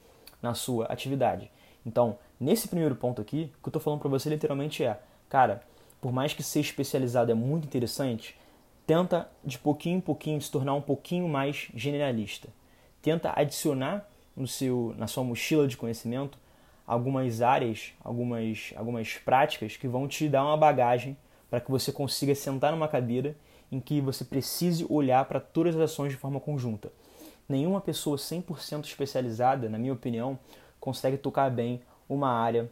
na 0.42 0.54
sua 0.54 0.86
atividade. 0.86 1.52
Então, 1.86 2.18
nesse 2.40 2.68
primeiro 2.68 2.96
ponto 2.96 3.22
aqui, 3.22 3.52
o 3.60 3.62
que 3.62 3.68
eu 3.68 3.70
estou 3.70 3.82
falando 3.82 4.00
para 4.00 4.10
você 4.10 4.30
literalmente 4.30 4.84
é, 4.84 5.00
cara, 5.30 5.62
por 6.02 6.12
mais 6.12 6.34
que 6.34 6.42
ser 6.42 6.60
especializado 6.60 7.32
é 7.32 7.36
muito 7.36 7.66
interessante, 7.66 8.38
tenta 8.90 9.30
de 9.46 9.60
pouquinho 9.60 9.98
em 9.98 10.02
pouquinho 10.02 10.42
se 10.42 10.50
tornar 10.50 10.74
um 10.74 10.82
pouquinho 10.82 11.30
mais 11.30 11.70
generalista. 11.76 12.50
Tenta 13.04 13.32
adicionar 13.36 14.10
no 14.36 14.48
seu, 14.48 14.96
na 14.98 15.06
sua 15.06 15.24
mochila 15.24 15.68
de 15.68 15.78
conhecimento 15.78 16.40
algumas 16.88 17.40
áreas, 17.40 17.94
algumas, 18.04 18.74
algumas 18.76 19.14
práticas 19.14 19.78
que 19.78 19.88
vão 19.88 20.08
te 20.08 20.28
dar 20.28 20.44
uma 20.44 20.58
bagagem 20.58 21.16
para 21.52 21.62
que 21.62 21.70
você 21.70 21.92
consiga 21.92 22.34
sentar 22.34 22.72
numa 22.72 22.88
cadeira 22.88 23.36
em 23.72 23.80
que 23.80 24.02
você 24.02 24.26
precise 24.26 24.84
olhar 24.90 25.24
para 25.26 25.40
todas 25.40 25.76
as 25.76 25.82
ações 25.82 26.14
de 26.14 26.18
forma 26.18 26.40
conjunta. 26.40 26.92
Nenhuma 27.48 27.80
pessoa 27.80 28.18
100% 28.18 28.86
especializada, 28.86 29.70
na 29.70 29.78
minha 29.78 29.94
opinião, 29.94 30.40
consegue 30.80 31.16
tocar 31.16 31.52
bem 31.52 31.80
uma 32.10 32.32
área 32.32 32.68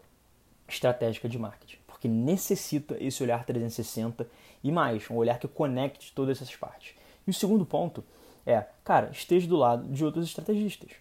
estratégica 0.68 1.30
de 1.30 1.38
marketing, 1.38 1.78
porque 1.98 2.08
necessita 2.08 2.96
esse 3.00 3.24
olhar 3.24 3.44
360 3.44 4.28
e 4.64 4.72
mais, 4.72 5.10
um 5.10 5.16
olhar 5.16 5.40
que 5.40 5.48
conecte 5.48 6.14
todas 6.14 6.38
essas 6.38 6.56
partes. 6.56 6.94
E 7.26 7.32
o 7.32 7.34
segundo 7.34 7.66
ponto 7.66 8.04
é, 8.46 8.66
cara, 8.84 9.10
esteja 9.12 9.48
do 9.48 9.58
lado 9.58 9.92
de 9.92 10.06
outros 10.06 10.28
estrategistas. 10.28 10.92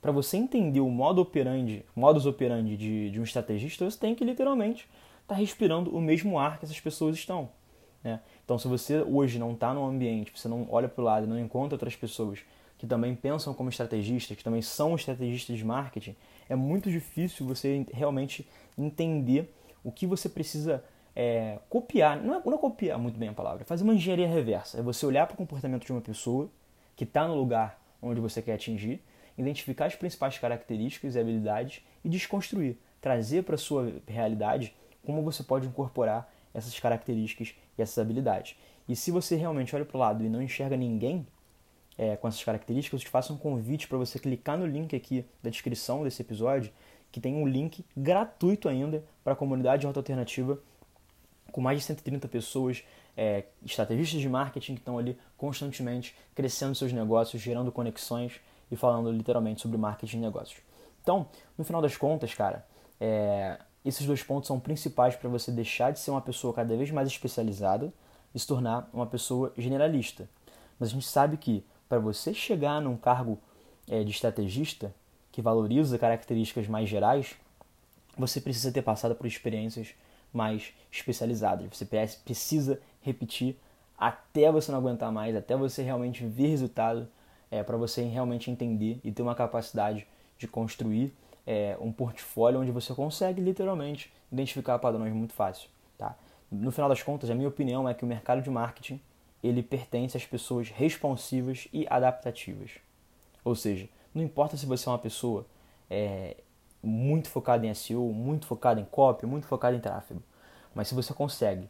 Para 0.00 0.12
você 0.12 0.36
entender 0.36 0.78
o 0.78 0.88
modo 0.88 1.20
operandi, 1.20 1.84
modus 1.94 2.24
operandi 2.24 2.76
de, 2.76 3.10
de 3.10 3.20
um 3.20 3.24
estrategista, 3.24 3.84
você 3.84 3.98
tem 3.98 4.14
que 4.14 4.24
literalmente 4.24 4.88
estar 5.22 5.34
tá 5.34 5.40
respirando 5.40 5.94
o 5.94 6.00
mesmo 6.00 6.38
ar 6.38 6.58
que 6.58 6.64
essas 6.64 6.78
pessoas 6.78 7.16
estão. 7.16 7.48
Né? 8.02 8.20
Então, 8.44 8.56
se 8.56 8.68
você 8.68 9.00
hoje 9.00 9.38
não 9.38 9.54
está 9.54 9.74
no 9.74 9.84
ambiente, 9.84 10.32
você 10.34 10.46
não 10.46 10.68
olha 10.70 10.88
para 10.88 11.02
o 11.02 11.04
lado 11.04 11.26
não 11.26 11.38
encontra 11.38 11.74
outras 11.74 11.96
pessoas 11.96 12.38
que 12.78 12.86
também 12.86 13.14
pensam 13.14 13.52
como 13.52 13.70
estrategistas, 13.70 14.36
que 14.36 14.44
também 14.44 14.62
são 14.62 14.94
estrategistas 14.94 15.56
de 15.56 15.64
marketing, 15.64 16.14
é 16.48 16.54
muito 16.54 16.90
difícil 16.90 17.44
você 17.44 17.84
realmente 17.92 18.46
entender 18.78 19.52
o 19.84 19.92
que 19.92 20.06
você 20.06 20.28
precisa 20.28 20.82
é, 21.14 21.58
copiar. 21.68 22.20
Não 22.20 22.34
é, 22.34 22.42
não 22.44 22.54
é 22.54 22.58
copiar 22.58 22.98
muito 22.98 23.18
bem 23.18 23.28
a 23.28 23.32
palavra, 23.32 23.62
é 23.62 23.64
fazer 23.64 23.84
uma 23.84 23.94
engenharia 23.94 24.26
reversa. 24.26 24.80
É 24.80 24.82
você 24.82 25.06
olhar 25.06 25.26
para 25.26 25.34
o 25.34 25.36
comportamento 25.36 25.84
de 25.84 25.92
uma 25.92 26.00
pessoa 26.00 26.50
que 26.96 27.04
está 27.04 27.28
no 27.28 27.34
lugar 27.34 27.80
onde 28.02 28.20
você 28.20 28.42
quer 28.42 28.54
atingir, 28.54 29.00
identificar 29.36 29.86
as 29.86 29.94
principais 29.94 30.38
características 30.38 31.14
e 31.14 31.18
habilidades 31.18 31.82
e 32.04 32.08
desconstruir, 32.08 32.76
trazer 33.00 33.44
para 33.44 33.54
a 33.54 33.58
sua 33.58 33.92
realidade 34.06 34.74
como 35.04 35.22
você 35.22 35.42
pode 35.42 35.66
incorporar 35.66 36.32
essas 36.52 36.78
características 36.78 37.54
e 37.76 37.82
essas 37.82 37.98
habilidades. 37.98 38.56
E 38.88 38.94
se 38.94 39.10
você 39.10 39.36
realmente 39.36 39.74
olha 39.74 39.84
para 39.84 39.96
o 39.96 40.00
lado 40.00 40.24
e 40.24 40.28
não 40.28 40.40
enxerga 40.40 40.76
ninguém 40.76 41.26
é, 41.96 42.16
com 42.16 42.28
essas 42.28 42.42
características, 42.42 43.00
eu 43.00 43.04
te 43.04 43.10
faço 43.10 43.32
um 43.32 43.36
convite 43.36 43.88
para 43.88 43.98
você 43.98 44.18
clicar 44.18 44.58
no 44.58 44.66
link 44.66 44.94
aqui 44.94 45.24
da 45.42 45.50
descrição 45.50 46.04
desse 46.04 46.22
episódio, 46.22 46.72
que 47.14 47.20
tem 47.20 47.36
um 47.36 47.46
link 47.46 47.86
gratuito 47.96 48.68
ainda 48.68 49.04
para 49.22 49.34
a 49.34 49.36
comunidade 49.36 49.86
Rota 49.86 50.00
Alternativa, 50.00 50.58
com 51.52 51.60
mais 51.60 51.78
de 51.78 51.84
130 51.84 52.26
pessoas, 52.26 52.82
é, 53.16 53.44
estrategistas 53.64 54.20
de 54.20 54.28
marketing 54.28 54.74
que 54.74 54.80
estão 54.80 54.98
ali 54.98 55.16
constantemente 55.36 56.12
crescendo 56.34 56.74
seus 56.74 56.92
negócios, 56.92 57.40
gerando 57.40 57.70
conexões 57.70 58.40
e 58.68 58.74
falando 58.74 59.12
literalmente 59.12 59.62
sobre 59.62 59.78
marketing 59.78 60.16
e 60.16 60.20
negócios. 60.22 60.60
Então, 61.02 61.28
no 61.56 61.62
final 61.62 61.80
das 61.80 61.96
contas, 61.96 62.34
cara, 62.34 62.66
é, 63.00 63.60
esses 63.84 64.04
dois 64.04 64.24
pontos 64.24 64.48
são 64.48 64.58
principais 64.58 65.14
para 65.14 65.30
você 65.30 65.52
deixar 65.52 65.92
de 65.92 66.00
ser 66.00 66.10
uma 66.10 66.20
pessoa 66.20 66.52
cada 66.52 66.76
vez 66.76 66.90
mais 66.90 67.06
especializada 67.06 67.94
e 68.34 68.40
se 68.40 68.46
tornar 68.48 68.90
uma 68.92 69.06
pessoa 69.06 69.52
generalista. 69.56 70.28
Mas 70.80 70.88
a 70.88 70.92
gente 70.92 71.06
sabe 71.06 71.36
que 71.36 71.64
para 71.88 72.00
você 72.00 72.34
chegar 72.34 72.80
num 72.80 72.96
cargo 72.96 73.38
é, 73.86 74.02
de 74.02 74.10
estrategista 74.10 74.92
que 75.34 75.42
valoriza 75.42 75.98
características 75.98 76.68
mais 76.68 76.88
gerais, 76.88 77.34
você 78.16 78.40
precisa 78.40 78.70
ter 78.70 78.82
passado 78.82 79.16
por 79.16 79.26
experiências 79.26 79.92
mais 80.32 80.72
especializadas. 80.92 81.66
Você 81.76 81.84
precisa 82.24 82.80
repetir 83.02 83.56
até 83.98 84.52
você 84.52 84.70
não 84.70 84.78
aguentar 84.78 85.10
mais, 85.10 85.34
até 85.34 85.56
você 85.56 85.82
realmente 85.82 86.24
ver 86.24 86.46
resultado, 86.46 87.08
é, 87.50 87.64
para 87.64 87.76
você 87.76 88.02
realmente 88.04 88.48
entender 88.48 89.00
e 89.02 89.10
ter 89.10 89.22
uma 89.22 89.34
capacidade 89.34 90.06
de 90.38 90.46
construir 90.46 91.12
é, 91.44 91.76
um 91.80 91.90
portfólio 91.90 92.60
onde 92.60 92.70
você 92.70 92.94
consegue 92.94 93.40
literalmente 93.40 94.12
identificar 94.30 94.78
padrões 94.78 95.12
muito 95.12 95.32
fácil. 95.32 95.68
Tá? 95.98 96.16
No 96.48 96.70
final 96.70 96.88
das 96.88 97.02
contas, 97.02 97.28
a 97.28 97.34
minha 97.34 97.48
opinião 97.48 97.88
é 97.88 97.94
que 97.94 98.04
o 98.04 98.06
mercado 98.06 98.40
de 98.40 98.50
marketing 98.50 99.00
ele 99.42 99.64
pertence 99.64 100.16
às 100.16 100.24
pessoas 100.24 100.68
responsivas 100.68 101.66
e 101.72 101.88
adaptativas. 101.90 102.70
Ou 103.44 103.56
seja, 103.56 103.88
não 104.14 104.22
importa 104.22 104.56
se 104.56 104.64
você 104.64 104.88
é 104.88 104.92
uma 104.92 104.98
pessoa 104.98 105.46
é, 105.90 106.36
muito 106.82 107.28
focada 107.28 107.66
em 107.66 107.74
SEO, 107.74 108.12
muito 108.12 108.46
focada 108.46 108.80
em 108.80 108.84
copy, 108.84 109.26
muito 109.26 109.46
focada 109.46 109.76
em 109.76 109.80
tráfego, 109.80 110.22
mas 110.74 110.88
se 110.88 110.94
você 110.94 111.12
consegue 111.12 111.68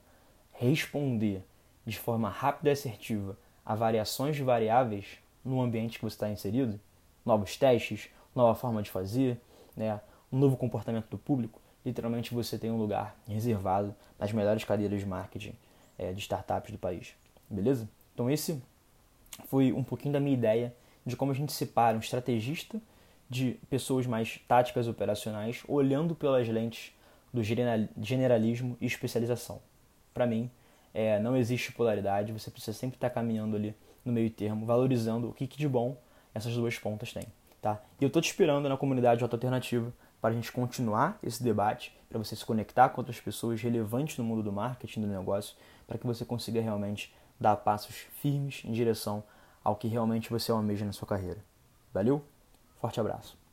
responder 0.53 1.43
de 1.87 1.99
forma 1.99 2.29
rápida 2.29 2.71
e 2.71 2.73
assertiva 2.73 3.37
a 3.65 3.75
variações 3.75 4.37
de 4.37 4.43
variáveis 4.43 5.19
no 5.45 5.61
ambiente 5.61 5.99
que 5.99 6.05
você 6.05 6.17
está 6.17 6.31
inserido, 6.31 6.79
novos 7.25 7.57
testes, 7.57 8.09
nova 8.35 8.55
forma 8.55 8.83
de 8.83 8.91
fazer, 8.91 9.41
né, 9.77 10.01
um 10.33 10.39
novo 10.39 10.57
comportamento 10.57 11.09
do 11.09 11.19
público, 11.19 11.61
literalmente 11.85 12.35
você 12.35 12.59
tem 12.59 12.71
um 12.71 12.79
lugar 12.79 13.17
reservado 13.27 13.95
nas 14.19 14.33
melhores 14.33 14.65
cadeiras 14.65 15.01
de 15.01 15.07
marketing 15.07 15.55
é, 15.99 16.13
de 16.13 16.21
startups 16.21 16.73
do 16.73 16.79
país. 16.79 17.15
Beleza? 17.49 17.89
Então 18.15 18.31
esse 18.31 18.63
foi 19.47 19.73
um 19.73 19.85
pouquinho 19.85 20.13
da 20.13 20.21
minha 20.21 20.35
ideia 20.35 20.75
de 21.05 21.17
como 21.17 21.33
a 21.33 21.35
gente 21.35 21.53
separa 21.53 21.97
um 21.97 22.01
estrategista 22.01 22.81
de 23.29 23.59
pessoas 23.69 24.07
mais 24.07 24.41
táticas 24.47 24.87
operacionais, 24.87 25.63
olhando 25.67 26.15
pelas 26.15 26.49
lentes 26.49 26.93
do 27.33 27.43
generalismo 27.43 28.77
e 28.81 28.87
especialização. 28.87 29.61
Para 30.13 30.27
mim, 30.27 30.51
é, 30.93 31.19
não 31.19 31.37
existe 31.37 31.73
polaridade, 31.73 32.33
você 32.33 32.51
precisa 32.51 32.77
sempre 32.77 32.97
estar 32.97 33.11
caminhando 33.11 33.57
ali 33.57 33.75
no 34.05 34.13
meio 34.13 34.31
termo, 34.31 34.65
valorizando 34.65 35.29
o 35.29 35.33
que, 35.33 35.47
que 35.47 35.59
de 35.59 35.69
bom 35.69 35.97
essas 36.33 36.55
duas 36.55 36.79
pontas 36.79 37.13
têm. 37.13 37.27
Tá? 37.61 37.81
E 38.01 38.05
eu 38.05 38.09
estou 38.09 38.23
te 38.23 38.27
esperando 38.27 38.69
na 38.69 38.77
comunidade 38.77 39.23
Auto 39.23 39.35
Alternativa 39.35 39.93
para 40.21 40.31
a 40.31 40.33
gente 40.33 40.53
continuar 40.53 41.19
esse 41.23 41.43
debate, 41.43 41.97
para 42.09 42.19
você 42.19 42.37
se 42.37 42.45
conectar 42.45 42.89
com 42.91 43.01
outras 43.01 43.21
pessoas 43.21 43.61
relevantes 43.61 44.17
no 44.17 44.25
mundo 44.25 44.43
do 44.43 44.53
marketing, 44.53 45.01
do 45.01 45.07
negócio, 45.07 45.57
para 45.87 45.99
que 45.99 46.07
você 46.07 46.25
consiga 46.25 46.61
realmente 46.61 47.13
dar 47.41 47.57
passos 47.57 47.97
firmes 48.23 48.63
em 48.65 48.73
direção 48.73 49.25
ao 49.65 49.75
que 49.75 49.89
realmente 49.89 50.31
você 50.31 50.53
almeja 50.53 50.85
na 50.85 50.93
sua 50.93 51.09
carreira. 51.09 51.43
Valeu? 51.93 52.23
Forte 52.81 53.01
abraço. 53.01 53.44